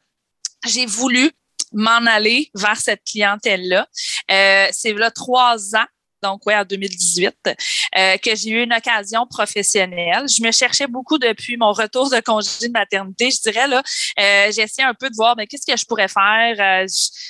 j'ai 0.67 0.87
voulu 0.87 1.31
m'en 1.73 2.07
aller 2.07 2.51
vers 2.55 2.77
cette 2.77 3.03
clientèle-là. 3.05 3.87
Euh, 4.31 4.69
c'est 4.73 4.93
là 4.93 5.11
trois 5.11 5.75
ans 5.75 5.87
donc 6.23 6.43
oui, 6.47 6.55
en 6.55 6.65
2018, 6.65 7.35
euh, 7.47 8.17
que 8.19 8.35
j'ai 8.35 8.51
eu 8.51 8.63
une 8.63 8.73
occasion 8.73 9.27
professionnelle. 9.27 10.25
Je 10.29 10.43
me 10.43 10.51
cherchais 10.51 10.87
beaucoup 10.87 11.19
depuis 11.19 11.57
mon 11.57 11.73
retour 11.73 12.11
de 12.11 12.21
congé 12.21 12.69
de 12.69 12.73
maternité, 12.73 13.31
je 13.31 13.41
dirais. 13.51 13.69
là. 13.69 13.83
Euh, 14.19 14.53
J'essayais 14.53 14.87
un 14.87 14.95
peu 14.95 15.11
de 15.11 15.15
voir, 15.15 15.35
mais 15.37 15.47
qu'est-ce 15.47 15.71
que 15.71 15.77
je 15.79 15.85
pourrais 15.85 16.09
faire? 16.09 16.57
Euh, 16.59 16.87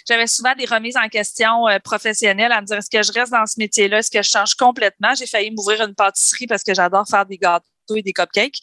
j'avais 0.09 0.27
souvent 0.27 0.55
des 0.55 0.64
remises 0.66 0.96
en 0.96 1.09
question 1.09 1.68
euh, 1.68 1.79
professionnelles 1.79 2.53
à 2.53 2.61
me 2.61 2.66
dire, 2.66 2.79
est-ce 2.79 2.90
que 2.90 3.03
je 3.03 3.12
reste 3.12 3.33
dans 3.33 3.46
ce 3.46 3.55
métier-là? 3.59 3.99
Est-ce 3.99 4.11
que 4.11 4.22
je 4.22 4.31
change 4.31 4.55
complètement? 4.55 5.14
J'ai 5.14 5.27
failli 5.27 5.51
m'ouvrir 5.51 5.83
une 5.83 5.94
pâtisserie 5.94 6.46
parce 6.46 6.62
que 6.62 6.75
j'adore 6.75 7.07
faire 7.09 7.27
des 7.27 7.38
gâteaux 7.38 7.64
et 7.94 8.03
des 8.03 8.12
cupcakes. 8.12 8.59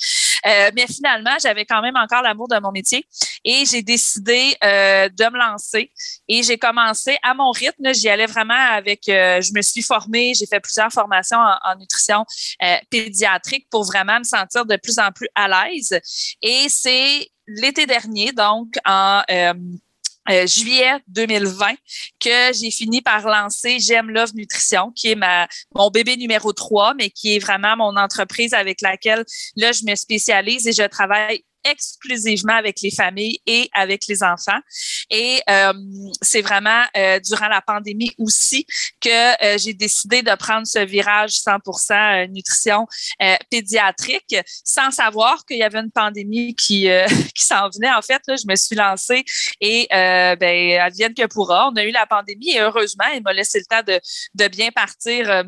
Euh, 0.45 0.71
mais 0.75 0.85
finalement, 0.87 1.31
j'avais 1.41 1.65
quand 1.65 1.81
même 1.81 1.95
encore 1.95 2.21
l'amour 2.21 2.47
de 2.49 2.59
mon 2.59 2.71
métier 2.71 3.05
et 3.43 3.65
j'ai 3.65 3.81
décidé 3.81 4.55
euh, 4.63 5.09
de 5.09 5.23
me 5.31 5.37
lancer 5.37 5.91
et 6.27 6.43
j'ai 6.43 6.57
commencé 6.57 7.17
à 7.23 7.33
mon 7.33 7.51
rythme. 7.51 7.93
J'y 7.93 8.09
allais 8.09 8.25
vraiment 8.25 8.53
avec, 8.53 9.07
euh, 9.09 9.41
je 9.41 9.53
me 9.53 9.61
suis 9.61 9.81
formée, 9.81 10.33
j'ai 10.33 10.45
fait 10.45 10.59
plusieurs 10.59 10.91
formations 10.91 11.37
en, 11.37 11.75
nutrition 11.75 12.25
pédiatrique 12.89 13.67
pour 13.69 13.83
vraiment 13.83 14.19
me 14.19 14.23
sentir 14.23 14.65
de 14.65 14.75
plus 14.77 14.99
en 14.99 15.11
plus 15.11 15.27
à 15.35 15.47
l'aise. 15.47 15.99
Et 16.41 16.67
c'est 16.69 17.29
l'été 17.47 17.85
dernier, 17.85 18.31
donc 18.31 18.75
en 18.85 19.21
euh, 20.29 20.47
juillet 20.47 20.99
2020 21.09 21.73
que 22.17 22.53
j'ai 22.53 22.71
fini 22.71 23.01
par 23.01 23.27
lancer 23.27 23.79
J'aime 23.79 24.09
Love 24.09 24.33
Nutrition, 24.35 24.91
qui 24.95 25.11
est 25.11 25.15
ma 25.15 25.49
mon 25.75 25.89
bébé 25.89 26.15
numéro 26.15 26.53
3, 26.53 26.93
mais 26.93 27.09
qui 27.09 27.35
est 27.35 27.39
vraiment 27.39 27.75
mon 27.75 27.97
entreprise 27.97 28.53
avec 28.53 28.79
laquelle 28.79 29.25
là 29.57 29.73
je 29.73 29.83
me 29.85 29.95
spécialise 29.95 30.65
et 30.65 30.71
je 30.71 30.87
travaille 30.87 31.43
exclusivement 31.63 32.55
avec 32.55 32.81
les 32.81 32.91
familles 32.91 33.39
et 33.45 33.69
avec 33.73 34.07
les 34.07 34.23
enfants. 34.23 34.59
Et 35.09 35.41
euh, 35.49 35.73
c'est 36.21 36.41
vraiment 36.41 36.83
euh, 36.97 37.19
durant 37.19 37.47
la 37.47 37.61
pandémie 37.61 38.11
aussi 38.17 38.65
que 38.99 39.43
euh, 39.43 39.57
j'ai 39.57 39.73
décidé 39.73 40.21
de 40.21 40.35
prendre 40.35 40.67
ce 40.67 40.79
virage 40.79 41.31
100% 41.31 42.29
nutrition 42.31 42.87
pédiatrique 43.49 44.35
sans 44.63 44.91
savoir 44.91 45.45
qu'il 45.45 45.57
y 45.57 45.63
avait 45.63 45.79
une 45.79 45.91
pandémie 45.91 46.55
qui, 46.55 46.87
qui 47.35 47.45
s'en 47.45 47.69
venait. 47.69 47.91
En 47.91 48.01
fait, 48.01 48.21
là, 48.27 48.35
je 48.35 48.47
me 48.47 48.55
suis 48.55 48.75
lancée 48.75 49.23
et 49.59 49.87
ben, 49.91 50.79
advienne 50.79 51.13
que 51.13 51.25
pourra. 51.25 51.69
On 51.69 51.75
a 51.75 51.83
eu 51.83 51.91
la 51.91 52.05
pandémie 52.05 52.51
et 52.51 52.59
heureusement, 52.59 53.05
il 53.15 53.21
m'a 53.21 53.33
laissé 53.33 53.59
le 53.59 53.65
temps 53.65 53.83
de, 53.85 53.99
de 54.35 54.47
bien 54.47 54.71
partir 54.71 55.45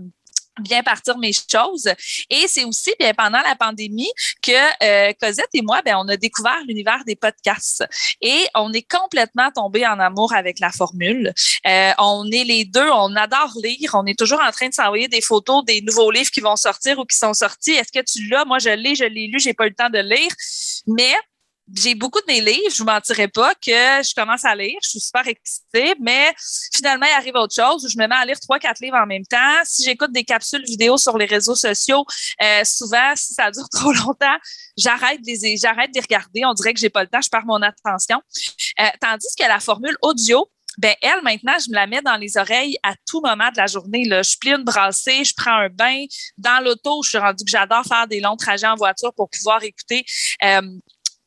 bien 0.60 0.84
partir 0.84 1.18
mes 1.18 1.32
choses. 1.34 1.90
Et 2.30 2.48
c'est 2.48 2.64
aussi 2.64 2.92
bien 3.00 3.14
pendant 3.14 3.42
la 3.42 3.56
pandémie 3.56 4.12
que 4.42 4.52
euh, 4.84 5.14
Cosette 5.20 5.50
et 5.54 5.62
moi, 5.62 5.82
ben, 5.84 5.96
on 5.98 6.08
a 6.08 6.18
découvert 6.18 6.62
l'univers 6.68 7.04
des 7.06 7.16
podcasts 7.16 7.84
et 8.22 8.46
on 8.56 8.72
est 8.74 8.90
complètement 8.90 9.52
tombé 9.52 9.86
en 9.86 10.00
amour 10.00 10.34
avec 10.34 10.60
la 10.60 10.72
formule. 10.72 11.34
Euh, 11.68 11.92
on 11.98 12.30
est 12.32 12.44
les 12.44 12.66
deux, 12.66 12.90
on 12.90 13.16
adore 13.16 13.54
lire, 13.62 13.92
on 13.94 14.06
est 14.06 14.18
toujours 14.18 14.42
en 14.42 14.52
train 14.52 14.70
de 14.70 14.74
s'envoyer 14.74 15.08
des 15.08 15.22
photos 15.22 15.64
des 15.66 15.82
nouveaux 15.82 16.12
livres 16.12 16.32
qui 16.32 16.42
vont 16.42 16.56
sortir 16.56 17.00
ou 17.00 17.06
qui 17.06 17.18
sont 17.18 17.34
sortis. 17.34 17.72
Est-ce 17.72 17.92
que 17.92 18.04
tu 18.04 18.28
l'as? 18.28 18.46
Moi, 18.46 18.60
je 18.60 18.70
l'ai, 18.70 18.96
je 18.96 19.06
l'ai 19.06 19.28
lu, 19.28 19.40
j'ai 19.40 19.54
pas 19.54 19.66
eu 19.66 19.70
le 19.70 19.76
temps 19.76 19.90
de 19.90 20.00
lire, 20.00 20.32
mais 20.88 21.14
j'ai 21.74 21.96
beaucoup 21.96 22.20
de 22.20 22.26
mes 22.28 22.42
livres, 22.42 22.70
je 22.72 22.78
vous 22.78 22.86
mentirais 22.86 23.28
pas 23.28 23.54
que 23.56 23.72
je 23.72 24.14
commence 24.14 24.46
à 24.46 24.56
lire, 24.56 24.78
je 24.84 24.90
suis 24.90 25.00
super 25.00 25.28
excitée, 25.28 25.96
mais 26.00 26.34
finalement, 26.74 27.08
il 27.08 27.18
arrive 27.18 27.36
autre 27.36 27.56
chose 27.56 27.84
où 27.84 27.90
je 27.90 27.98
me 27.98 28.08
mets 28.08 28.16
à 28.16 28.26
lire 28.26 28.40
trois, 28.40 28.60
quatre 28.60 28.80
livres 28.82 28.98
en 28.98 29.06
même 29.08 29.26
temps. 29.26 29.38
Si 29.64 29.84
j'écoute 29.84 30.12
des 30.12 30.24
capsules 30.24 30.64
vidéo 30.64 30.98
sur 30.98 31.18
les 31.18 31.26
réseaux 31.26 31.56
sociaux, 31.56 32.06
euh, 32.42 32.64
souvent, 32.64 33.16
si 33.16 33.34
ça 33.34 33.50
dure 33.50 33.68
trop 33.72 33.92
longtemps, 33.94 34.38
j'arrête 34.78 35.22
de 35.22 35.28
les, 35.28 35.58
j'arrête 35.58 35.92
regarder. 35.96 36.46
On 36.46 36.54
dirait 36.54 36.74
que 36.74 36.80
j'ai 36.80 36.90
pas 36.90 37.04
le 37.04 37.10
temps, 37.10 37.22
je 37.22 37.30
perds 37.30 37.46
mon 37.46 37.62
attention. 37.62 38.22
Euh, 38.80 38.84
tandis 39.02 39.28
que 39.40 39.48
la 39.48 39.60
formule 39.60 39.98
audio, 40.02 40.48
ben 40.78 40.94
elle, 41.02 41.22
maintenant, 41.24 41.54
je 41.58 41.70
me 41.70 41.76
la 41.76 41.88
mets 41.88 42.02
dans 42.02 42.18
les 42.18 42.38
oreilles 42.38 42.78
à 42.84 42.94
tout 43.08 43.22
moment 43.22 43.50
de 43.50 43.58
la 43.58 43.68
journée. 43.68 44.04
Je 44.04 44.38
plie 44.38 44.52
une 44.52 44.64
brassée, 44.64 45.24
je 45.24 45.34
prends 45.36 45.56
un 45.56 45.70
bain. 45.70 46.06
Dans 46.38 46.64
l'auto, 46.64 47.02
je 47.02 47.10
suis 47.10 47.18
rendue 47.18 47.46
que 47.46 47.50
j'adore 47.50 47.86
faire 47.86 48.08
des 48.08 48.20
longs 48.20 48.36
trajets 48.36 48.68
en 48.68 48.76
voiture 48.76 49.14
pour 49.14 49.30
pouvoir 49.30 49.64
écouter 49.64 50.06
euh, 50.44 50.62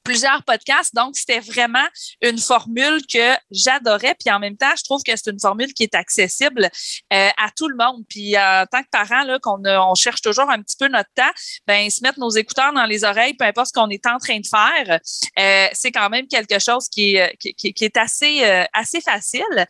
plusieurs 0.09 0.43
podcasts. 0.43 0.95
Donc, 0.95 1.19
c'était 1.19 1.41
vraiment 1.41 1.87
une 2.23 2.39
formule 2.39 3.03
que 3.13 3.35
j'adorais. 3.51 4.17
Puis 4.19 4.33
en 4.33 4.39
même 4.39 4.57
temps, 4.57 4.73
je 4.75 4.83
trouve 4.83 5.03
que 5.03 5.13
c'est 5.15 5.31
une 5.31 5.39
formule 5.39 5.75
qui 5.75 5.83
est 5.83 5.95
accessible 5.95 6.71
euh, 7.13 7.29
à 7.37 7.51
tout 7.55 7.69
le 7.69 7.77
monde. 7.77 8.05
Puis 8.09 8.35
euh, 8.35 8.63
en 8.63 8.67
tant 8.67 8.83
que 8.83 8.89
parent, 8.91 9.25
là, 9.25 9.39
qu'on 9.39 9.63
on 9.67 9.95
cherche 9.95 10.23
toujours 10.23 10.49
un 10.49 10.63
petit 10.63 10.77
peu 10.79 10.89
notre 10.89 11.11
temps, 11.15 11.31
ben 11.67 11.91
se 11.91 12.03
mettre 12.03 12.19
nos 12.19 12.31
écouteurs 12.31 12.73
dans 12.73 12.87
les 12.87 13.05
oreilles, 13.05 13.35
peu 13.35 13.45
importe 13.45 13.69
ce 13.69 13.73
qu'on 13.75 13.91
est 13.91 14.07
en 14.07 14.17
train 14.17 14.41
de 14.41 14.47
faire, 14.47 14.99
euh, 15.39 15.69
c'est 15.75 15.93
quand 15.93 16.09
même 16.09 16.27
quelque 16.27 16.59
chose 16.59 16.89
qui 16.89 17.17
est, 17.17 17.97
assez 18.73 19.01
facile. 19.03 19.67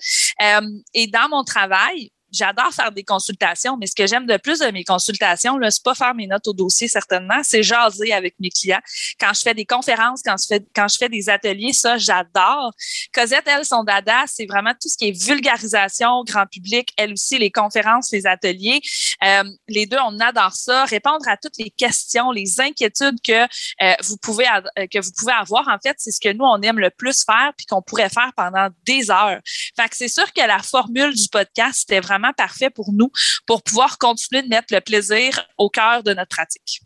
et 0.94 1.06
dans 1.08 1.28
mon 1.30 1.42
travail, 1.42 2.12
j'adore 2.32 2.72
faire 2.72 2.92
des 2.92 3.04
consultations, 3.04 3.76
mais 3.78 3.86
ce 3.86 3.94
que 3.94 4.06
j'aime 4.06 4.26
de 4.26 4.36
plus 4.36 4.58
de 4.58 4.66
mes 4.70 4.84
consultations, 4.84 5.56
là, 5.58 5.70
c'est 5.70 5.82
pas 5.82 5.94
faire 5.94 6.14
mes 6.14 6.26
notes 6.26 6.46
au 6.48 6.52
dossier 6.52 6.88
certainement, 6.88 7.40
c'est 7.42 7.62
jaser 7.62 8.12
avec 8.12 8.34
mes 8.40 8.50
clients. 8.50 8.80
Quand 9.20 9.32
je 9.34 9.40
fais 9.40 9.54
des 9.54 9.64
conférences, 9.64 10.22
quand 10.24 10.36
je 10.40 10.46
fais, 10.46 10.64
quand 10.74 10.88
je 10.88 10.96
fais 10.98 11.08
des 11.08 11.28
ateliers, 11.28 11.72
ça, 11.72 11.98
j'adore. 11.98 12.72
Cosette, 13.12 13.46
elle, 13.46 13.64
son 13.64 13.84
dada, 13.84 14.24
c'est 14.26 14.46
vraiment 14.46 14.72
tout 14.72 14.88
ce 14.88 14.96
qui 14.96 15.08
est 15.08 15.24
vulgarisation, 15.24 16.22
grand 16.24 16.46
public, 16.46 16.92
elle 16.96 17.12
aussi, 17.12 17.38
les 17.38 17.50
conférences, 17.50 18.10
les 18.12 18.26
ateliers. 18.26 18.80
Euh, 19.24 19.44
les 19.68 19.86
deux, 19.86 19.98
on 20.04 20.18
adore 20.20 20.54
ça. 20.54 20.84
Répondre 20.84 21.26
à 21.28 21.36
toutes 21.36 21.56
les 21.58 21.70
questions, 21.70 22.30
les 22.30 22.60
inquiétudes 22.60 23.20
que 23.22 23.42
euh, 23.42 23.94
vous 24.04 24.16
pouvez 24.16 24.46
euh, 24.46 24.86
que 24.86 25.00
vous 25.00 25.10
pouvez 25.16 25.32
avoir. 25.32 25.68
En 25.68 25.78
fait, 25.78 25.96
c'est 25.98 26.10
ce 26.10 26.20
que 26.20 26.32
nous, 26.32 26.44
on 26.44 26.60
aime 26.62 26.78
le 26.78 26.90
plus 26.90 27.24
faire 27.24 27.52
puis 27.56 27.66
qu'on 27.66 27.82
pourrait 27.82 28.08
faire 28.08 28.32
pendant 28.36 28.68
des 28.86 29.10
heures. 29.10 29.40
Fait 29.76 29.88
que 29.88 29.96
c'est 29.96 30.08
sûr 30.08 30.32
que 30.32 30.40
la 30.46 30.58
formule 30.62 31.14
du 31.14 31.28
podcast, 31.28 31.80
c'était 31.80 32.00
vraiment 32.00 32.17
parfait 32.36 32.70
pour 32.70 32.92
nous 32.92 33.10
pour 33.46 33.62
pouvoir 33.62 33.98
continuer 33.98 34.42
de 34.42 34.48
mettre 34.48 34.74
le 34.74 34.80
plaisir 34.80 35.46
au 35.56 35.70
cœur 35.70 36.02
de 36.02 36.12
notre 36.12 36.28
pratique. 36.28 36.82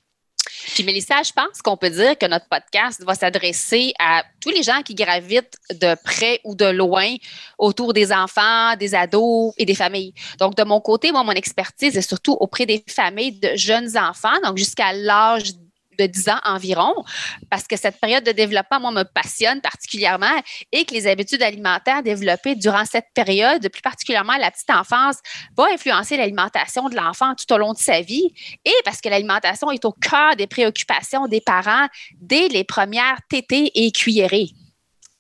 Puis 0.75 0.85
Mélissa, 0.85 1.23
je 1.23 1.33
pense 1.33 1.61
qu'on 1.63 1.77
peut 1.77 1.91
dire 1.91 2.17
que 2.17 2.27
notre 2.27 2.49
podcast 2.49 3.03
va 3.05 3.15
s'adresser 3.15 3.93
à 3.99 4.25
tous 4.41 4.51
les 4.51 4.63
gens 4.63 4.83
qui 4.83 4.95
gravitent 4.95 5.57
de 5.71 5.95
près 6.03 6.41
ou 6.45 6.55
de 6.55 6.67
loin 6.67 7.15
autour 7.59 7.93
des 7.93 8.13
enfants, 8.13 8.77
des 8.77 8.95
ados 8.95 9.53
et 9.57 9.65
des 9.65 9.75
familles. 9.75 10.15
Donc, 10.39 10.57
de 10.57 10.65
mon 10.65 10.81
côté, 10.81 11.13
moi, 11.13 11.23
mon 11.25 11.33
expertise 11.33 11.97
est 11.97 12.09
surtout 12.09 12.37
auprès 12.41 12.67
des 12.67 12.85
familles 12.89 13.39
de 13.39 13.51
jeunes 13.57 13.97
enfants, 13.97 14.41
donc 14.45 14.59
jusqu'à 14.59 14.93
l'âge 14.93 15.53
de 15.99 16.07
10 16.07 16.29
ans 16.29 16.41
environ, 16.45 16.95
parce 17.51 17.67
que 17.67 17.77
cette 17.77 17.99
période 18.01 18.25
de 18.25 18.33
développement, 18.33 18.81
moi, 18.81 18.91
me 18.93 19.03
passionne 19.05 19.61
particulièrement 19.61 20.41
et 20.73 20.85
que 20.85 20.95
les 20.95 21.07
habitudes 21.07 21.43
alimentaires 21.43 22.03
développées 22.03 22.55
durant 22.55 22.85
cette 22.85 23.07
période, 23.15 23.69
plus 23.69 23.83
particulièrement 23.83 24.37
la 24.37 24.51
petite 24.51 24.71
enfance, 24.71 25.17
vont 25.57 25.67
influencer 25.73 26.17
l'alimentation 26.17 26.89
de 26.89 26.97
l'enfant 26.97 27.35
tout 27.35 27.53
au 27.53 27.59
long 27.59 27.73
de 27.73 27.79
sa 27.79 28.01
vie 28.01 28.33
et 28.65 28.75
parce 28.85 29.01
que 29.01 29.09
l'alimentation 29.09 29.71
est 29.71 29.85
au 29.85 29.93
cœur 29.93 30.37
des 30.37 30.47
préoccupations 30.47 31.27
des 31.27 31.41
parents 31.41 31.87
dès 32.21 32.49
les 32.49 32.65
premières 32.65 33.19
tétées 33.29 33.71
et 33.75 33.93
cuillerées. 33.93 34.51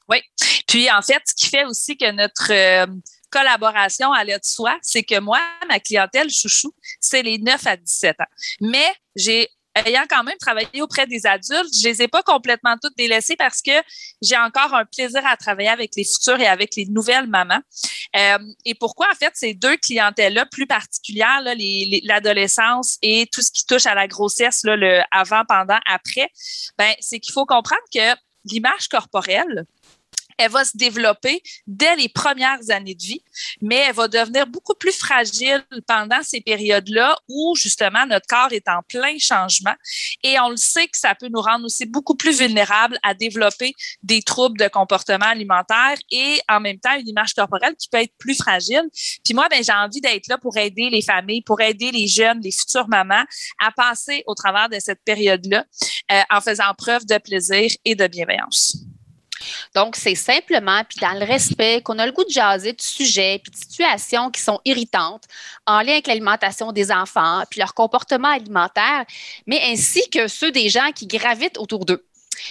Oui. 0.09 0.19
Puis, 0.67 0.91
en 0.91 1.03
fait, 1.03 1.23
ce 1.25 1.35
qui 1.35 1.49
fait 1.49 1.65
aussi 1.65 1.97
que 1.97 2.11
notre 2.11 2.53
euh, 2.53 2.87
collaboration 3.31 4.13
à 4.13 4.25
de 4.25 4.39
soi, 4.43 4.79
c'est 4.83 5.03
que 5.03 5.19
moi, 5.19 5.41
ma 5.69 5.81
clientèle 5.81 6.31
chouchou, 6.31 6.73
c'est 7.01 7.23
les 7.23 7.39
9 7.39 7.67
à 7.67 7.77
17 7.77 8.21
ans. 8.21 8.33
Mais 8.61 8.95
j'ai 9.17 9.49
ayant 9.75 10.05
quand 10.09 10.23
même 10.25 10.37
travaillé 10.39 10.83
auprès 10.83 11.07
des 11.07 11.27
adultes, 11.27 11.75
je 11.81 11.89
les 11.89 12.03
ai 12.03 12.09
pas 12.09 12.23
complètement 12.23 12.77
toutes 12.83 12.97
délaissées 12.97 13.37
parce 13.37 13.63
que 13.63 13.73
j'ai 14.21 14.37
encore 14.37 14.75
un 14.75 14.85
plaisir 14.85 15.25
à 15.27 15.37
travailler 15.37 15.69
avec 15.69 15.93
les 15.97 16.05
futures 16.05 16.41
et 16.41 16.47
avec 16.47 16.77
les 16.77 16.87
nouvelles 16.87 17.27
mamans. 17.27 17.61
Euh, 18.17 18.39
et 18.65 18.75
pourquoi, 18.75 19.09
en 19.11 19.15
fait, 19.15 19.33
ces 19.35 19.55
deux 19.55 19.77
clientèles-là 19.77 20.47
plus 20.47 20.67
particulières, 20.67 21.41
l'adolescence 21.43 22.99
et 23.03 23.27
tout 23.33 23.41
ce 23.41 23.51
qui 23.51 23.67
touche 23.67 23.87
à 23.87 23.95
la 23.95 24.07
grossesse, 24.07 24.61
le 24.65 25.01
avant, 25.11 25.45
pendant, 25.49 25.79
après, 25.87 26.29
ben, 26.79 26.93
c'est 27.01 27.21
qu'il 27.21 27.33
faut 27.33 27.47
comprendre 27.47 27.83
que 27.93 28.15
l'image 28.45 28.89
corporelle, 28.89 29.65
elle 30.39 30.51
va 30.51 30.65
se 30.65 30.77
développer 30.77 31.43
dès 31.67 31.97
les 31.97 32.09
premières 32.09 32.71
années 32.71 32.95
de 32.95 33.03
vie, 33.03 33.23
mais 33.61 33.77
elle 33.89 33.95
va 33.95 34.09
devenir 34.09 34.47
beaucoup 34.47 34.75
plus 34.75 34.93
fragile 34.93 35.65
pendant 35.87 36.23
ces 36.23 36.41
périodes-là 36.41 37.17
où 37.29 37.55
justement 37.57 38.07
notre 38.07 38.27
corps 38.27 38.53
est 38.53 38.69
en 38.69 38.83
plein 38.89 39.19
changement. 39.19 39.75
Et 40.23 40.39
on 40.41 40.51
le 40.51 40.57
sait 40.57 40.87
que 40.87 40.99
ça 40.99 41.15
peut 41.15 41.29
nous 41.29 41.41
rendre 41.41 41.65
aussi 41.65 41.87
beaucoup 41.87 42.15
plus 42.15 42.39
vulnérables 42.39 42.99
à 43.03 43.15
développer 43.15 43.75
des 44.03 44.23
troubles 44.23 44.59
de 44.59 44.69
comportement 44.69 45.27
alimentaire 45.27 45.97
et 46.11 46.41
en 46.49 46.61
même 46.61 46.79
temps 46.79 46.95
une 46.99 47.09
image 47.09 47.35
corporelle 47.35 47.75
qui 47.77 47.89
peut 47.89 47.99
être 47.99 48.15
plus 48.19 48.35
fragile. 48.35 48.85
Puis 49.25 49.35
moi, 49.35 49.49
ben, 49.51 49.63
j'ai 49.63 49.73
envie 49.73 50.01
d'être 50.01 50.29
là 50.29 50.39
pour 50.39 50.57
aider 50.57 50.91
les 50.91 51.03
familles, 51.03 51.43
pour 51.43 51.61
aider 51.61 51.91
les 51.91 52.07
jeunes, 52.07 52.41
les 52.41 52.53
futures 52.53 52.89
mamans 52.89 53.25
à 53.61 53.71
passer 53.73 54.23
au 54.27 54.35
travers 54.35 54.69
de 54.69 54.79
cette 54.79 55.03
période-là 55.05 55.65
euh, 56.11 56.21
en 56.31 56.41
faisant 56.41 56.73
preuve 56.77 57.07
de 57.07 57.19
plaisir 57.19 57.71
et 57.85 57.95
de 57.95 58.07
bienveillance. 58.07 58.77
Donc, 59.75 59.97
c'est 59.97 60.15
simplement, 60.15 60.83
puis 60.89 60.99
dans 61.01 61.19
le 61.19 61.25
respect, 61.25 61.81
qu'on 61.83 61.99
a 61.99 62.07
le 62.07 62.13
goût 62.13 62.25
de 62.25 62.31
jaser 62.31 62.75
de 62.75 62.81
sujets, 62.81 63.41
puis 63.43 63.51
de 63.51 63.57
situations 63.57 64.31
qui 64.31 64.41
sont 64.41 64.61
irritantes 64.65 65.25
en 65.67 65.81
lien 65.81 65.93
avec 65.93 66.07
l'alimentation 66.07 66.73
des 66.73 66.93
enfants, 66.93 67.43
puis 67.51 67.61
leur 67.61 67.73
comportement 67.73 68.29
alimentaire, 68.29 69.05
mais 69.47 69.61
ainsi 69.65 70.09
que 70.11 70.29
ceux 70.29 70.53
des 70.53 70.69
gens 70.69 70.93
qui 70.95 71.07
gravitent 71.07 71.59
autour 71.59 71.87
d'eux. 71.87 72.05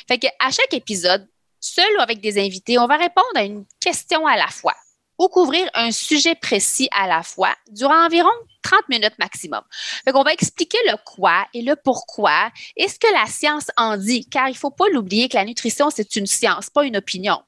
Fait 0.08 0.18
qu'à 0.18 0.52
chaque 0.52 0.74
épisode, 0.74 1.28
seul 1.60 1.90
ou 1.98 2.02
avec 2.02 2.22
des 2.22 2.40
invités, 2.40 2.80
on 2.80 2.88
va 2.88 2.98
répondre 2.98 3.28
à 3.36 3.44
une 3.44 3.66
question 3.80 4.26
à 4.26 4.36
la 4.36 4.48
fois 4.48 4.76
ou 5.20 5.28
couvrir 5.28 5.70
un 5.76 5.92
sujet 5.92 6.34
précis 6.34 6.90
à 6.92 7.08
la 7.08 7.22
fois 7.22 7.56
durant 7.70 8.06
environ 8.06 8.32
30 8.72 8.90
minutes 8.90 9.20
maximum. 9.20 9.62
Donc, 10.08 10.16
on 10.16 10.24
va 10.24 10.34
expliquer 10.34 10.78
le 10.86 10.96
quoi 11.06 11.46
et 11.54 11.62
le 11.62 11.76
pourquoi 11.76 12.50
et 12.78 12.88
ce 12.88 12.98
que 12.98 13.12
la 13.14 13.26
science 13.26 13.68
en 13.76 13.98
dit, 13.98 14.28
car 14.30 14.48
il 14.48 14.54
ne 14.54 14.58
faut 14.58 14.72
pas 14.72 14.86
l'oublier 14.92 15.28
que 15.28 15.36
la 15.36 15.46
nutrition, 15.46 15.90
c'est 15.90 16.16
une 16.16 16.26
science, 16.26 16.70
pas 16.70 16.86
une 16.86 16.98
opinion. 16.98 17.42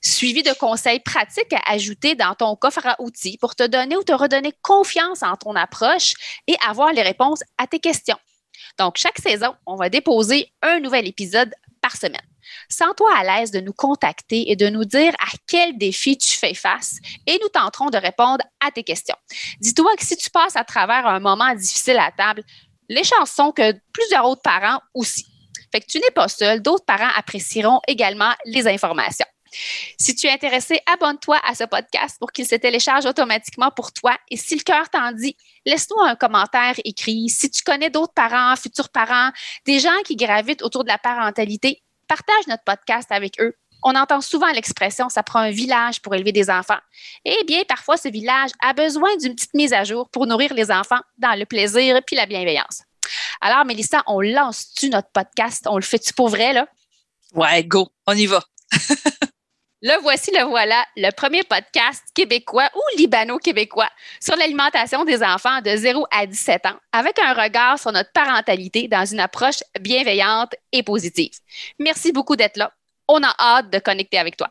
Suivi 0.00 0.42
de 0.42 0.52
conseils 0.54 1.00
pratiques 1.00 1.52
à 1.52 1.72
ajouter 1.72 2.14
dans 2.14 2.34
ton 2.34 2.56
coffre 2.56 2.86
à 2.86 3.00
outils 3.00 3.38
pour 3.38 3.54
te 3.54 3.66
donner 3.66 3.96
ou 3.96 4.02
te 4.02 4.12
redonner 4.12 4.52
confiance 4.62 5.22
en 5.22 5.36
ton 5.36 5.54
approche 5.54 6.14
et 6.46 6.56
avoir 6.66 6.92
les 6.92 7.02
réponses 7.02 7.40
à 7.58 7.66
tes 7.66 7.78
questions. 7.78 8.18
Donc, 8.78 8.96
chaque 8.96 9.18
saison, 9.18 9.54
on 9.66 9.76
va 9.76 9.90
déposer 9.90 10.52
un 10.62 10.80
nouvel 10.80 11.06
épisode 11.06 11.54
par 11.80 11.96
semaine. 11.96 12.31
Sens-toi 12.68 13.10
à 13.14 13.24
l'aise 13.24 13.50
de 13.50 13.60
nous 13.60 13.72
contacter 13.72 14.50
et 14.50 14.56
de 14.56 14.68
nous 14.68 14.84
dire 14.84 15.12
à 15.18 15.30
quel 15.46 15.78
défi 15.78 16.16
tu 16.16 16.36
fais 16.36 16.54
face 16.54 16.96
et 17.26 17.38
nous 17.40 17.48
tenterons 17.48 17.90
de 17.90 17.98
répondre 17.98 18.44
à 18.60 18.70
tes 18.70 18.82
questions. 18.82 19.16
Dis-toi 19.60 19.90
que 19.98 20.04
si 20.04 20.16
tu 20.16 20.30
passes 20.30 20.56
à 20.56 20.64
travers 20.64 21.06
un 21.06 21.20
moment 21.20 21.54
difficile 21.54 21.98
à 21.98 22.10
table, 22.10 22.42
les 22.88 23.04
chances 23.04 23.30
sont 23.30 23.52
que 23.52 23.72
plusieurs 23.92 24.26
autres 24.26 24.42
parents 24.42 24.80
aussi. 24.94 25.26
Fait 25.72 25.80
que 25.80 25.86
tu 25.86 25.98
n'es 25.98 26.10
pas 26.14 26.28
seul, 26.28 26.60
d'autres 26.60 26.84
parents 26.84 27.10
apprécieront 27.16 27.80
également 27.88 28.32
les 28.44 28.68
informations. 28.68 29.26
Si 29.98 30.14
tu 30.14 30.26
es 30.26 30.30
intéressé, 30.30 30.80
abonne-toi 30.86 31.38
à 31.44 31.54
ce 31.54 31.64
podcast 31.64 32.16
pour 32.18 32.32
qu'il 32.32 32.46
se 32.46 32.54
télécharge 32.54 33.04
automatiquement 33.06 33.70
pour 33.70 33.92
toi. 33.92 34.16
Et 34.30 34.36
si 34.36 34.56
le 34.56 34.62
cœur 34.62 34.88
t'en 34.88 35.12
dit, 35.12 35.36
laisse-nous 35.66 36.00
un 36.00 36.16
commentaire 36.16 36.74
écrit. 36.84 37.28
Si 37.28 37.50
tu 37.50 37.62
connais 37.62 37.90
d'autres 37.90 38.14
parents, 38.14 38.56
futurs 38.56 38.88
parents, 38.88 39.30
des 39.66 39.78
gens 39.78 40.02
qui 40.04 40.16
gravitent 40.16 40.62
autour 40.62 40.84
de 40.84 40.88
la 40.88 40.98
parentalité, 40.98 41.82
partage 42.08 42.46
notre 42.48 42.64
podcast 42.64 43.10
avec 43.10 43.40
eux. 43.40 43.54
On 43.84 43.96
entend 43.96 44.20
souvent 44.20 44.50
l'expression 44.52 45.08
ça 45.08 45.22
prend 45.22 45.40
un 45.40 45.50
village 45.50 46.00
pour 46.00 46.14
élever 46.14 46.32
des 46.32 46.50
enfants. 46.50 46.78
Eh 47.24 47.44
bien, 47.46 47.62
parfois, 47.66 47.96
ce 47.96 48.08
village 48.08 48.50
a 48.60 48.72
besoin 48.74 49.16
d'une 49.16 49.34
petite 49.34 49.54
mise 49.54 49.72
à 49.72 49.84
jour 49.84 50.08
pour 50.10 50.26
nourrir 50.26 50.54
les 50.54 50.70
enfants 50.70 51.00
dans 51.18 51.36
le 51.36 51.46
plaisir 51.46 51.96
et 51.96 52.14
la 52.14 52.26
bienveillance. 52.26 52.84
Alors, 53.40 53.64
Mélissa, 53.64 54.02
on 54.06 54.20
lance-tu 54.20 54.88
notre 54.88 55.10
podcast? 55.10 55.66
On 55.68 55.76
le 55.76 55.82
fait-tu 55.82 56.12
pour 56.14 56.28
vrai, 56.28 56.52
là? 56.52 56.68
Ouais, 57.34 57.64
go, 57.64 57.88
on 58.06 58.12
y 58.12 58.26
va. 58.26 58.42
Le 59.84 60.00
voici, 60.00 60.30
le 60.30 60.44
voilà, 60.44 60.84
le 60.96 61.10
premier 61.10 61.42
podcast 61.42 62.04
québécois 62.14 62.70
ou 62.72 62.98
libano-québécois 63.00 63.88
sur 64.20 64.36
l'alimentation 64.36 65.04
des 65.04 65.24
enfants 65.24 65.60
de 65.60 65.74
0 65.74 66.06
à 66.12 66.24
17 66.24 66.66
ans, 66.66 66.76
avec 66.92 67.18
un 67.18 67.32
regard 67.32 67.80
sur 67.80 67.90
notre 67.90 68.12
parentalité 68.12 68.86
dans 68.86 69.04
une 69.04 69.18
approche 69.18 69.64
bienveillante 69.80 70.54
et 70.70 70.84
positive. 70.84 71.32
Merci 71.80 72.12
beaucoup 72.12 72.36
d'être 72.36 72.58
là. 72.58 72.72
On 73.08 73.24
a 73.24 73.34
hâte 73.40 73.72
de 73.72 73.80
connecter 73.80 74.18
avec 74.18 74.36
toi. 74.36 74.50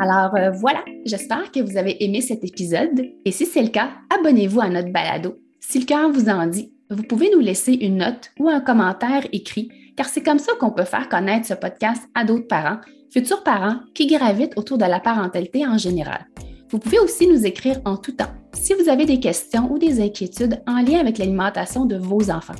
Alors 0.00 0.36
euh, 0.36 0.50
voilà, 0.50 0.84
j'espère 1.06 1.50
que 1.50 1.60
vous 1.60 1.78
avez 1.78 2.04
aimé 2.04 2.20
cet 2.20 2.44
épisode 2.44 3.06
et 3.24 3.32
si 3.32 3.46
c'est 3.46 3.62
le 3.62 3.70
cas, 3.70 3.92
abonnez-vous 4.14 4.60
à 4.60 4.68
notre 4.68 4.92
balado. 4.92 5.38
Si 5.60 5.78
le 5.78 5.86
cœur 5.86 6.10
vous 6.10 6.28
en 6.28 6.46
dit, 6.46 6.74
vous 6.90 7.04
pouvez 7.04 7.30
nous 7.30 7.40
laisser 7.40 7.72
une 7.72 7.96
note 7.96 8.32
ou 8.38 8.50
un 8.50 8.60
commentaire 8.60 9.26
écrit, 9.32 9.70
car 9.96 10.10
c'est 10.10 10.22
comme 10.22 10.38
ça 10.38 10.52
qu'on 10.60 10.72
peut 10.72 10.84
faire 10.84 11.08
connaître 11.08 11.46
ce 11.46 11.54
podcast 11.54 12.02
à 12.14 12.24
d'autres 12.24 12.48
parents 12.48 12.80
futurs 13.10 13.42
parents 13.42 13.80
qui 13.94 14.06
gravitent 14.06 14.56
autour 14.56 14.78
de 14.78 14.84
la 14.84 15.00
parentalité 15.00 15.66
en 15.66 15.78
général. 15.78 16.26
Vous 16.70 16.78
pouvez 16.78 16.98
aussi 16.98 17.26
nous 17.26 17.46
écrire 17.46 17.80
en 17.84 17.96
tout 17.96 18.12
temps 18.12 18.32
si 18.52 18.74
vous 18.74 18.88
avez 18.88 19.06
des 19.06 19.20
questions 19.20 19.70
ou 19.72 19.78
des 19.78 20.00
inquiétudes 20.00 20.62
en 20.66 20.82
lien 20.82 21.00
avec 21.00 21.18
l'alimentation 21.18 21.86
de 21.86 21.96
vos 21.96 22.30
enfants. 22.30 22.54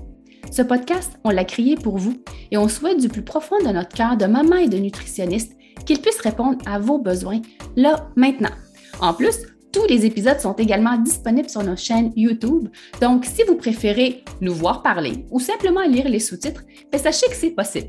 Ce 0.51 0.63
podcast, 0.63 1.19
on 1.25 1.31
l'a 1.31 1.45
créé 1.45 1.75
pour 1.75 1.99
vous 1.99 2.15
et 2.51 2.57
on 2.57 2.69
souhaite 2.69 3.01
du 3.01 3.09
plus 3.09 3.23
profond 3.23 3.59
de 3.59 3.71
notre 3.71 3.95
cœur 3.95 4.17
de 4.17 4.25
maman 4.25 4.57
et 4.57 4.69
de 4.69 4.79
nutritionniste 4.79 5.53
qu'il 5.85 6.01
puisse 6.01 6.21
répondre 6.21 6.59
à 6.67 6.79
vos 6.79 6.99
besoins 6.99 7.41
là, 7.77 8.09
maintenant. 8.17 8.51
En 9.01 9.13
plus, 9.13 9.37
tous 9.73 9.87
les 9.87 10.07
épisodes 10.07 10.41
sont 10.41 10.55
également 10.55 10.97
disponibles 10.97 11.51
sur 11.51 11.63
nos 11.63 11.77
chaînes 11.77 12.13
YouTube, 12.17 12.69
donc 13.03 13.27
si 13.27 13.43
vous 13.43 13.57
préférez 13.57 14.25
nous 14.41 14.55
voir 14.55 14.83
parler 14.83 15.27
ou 15.31 15.39
simplement 15.39 15.83
lire 15.83 16.09
les 16.09 16.21
sous-titres, 16.21 16.65
ben, 16.91 16.99
sachez 16.99 17.27
que 17.27 17.37
c'est 17.37 17.51
possible. 17.51 17.89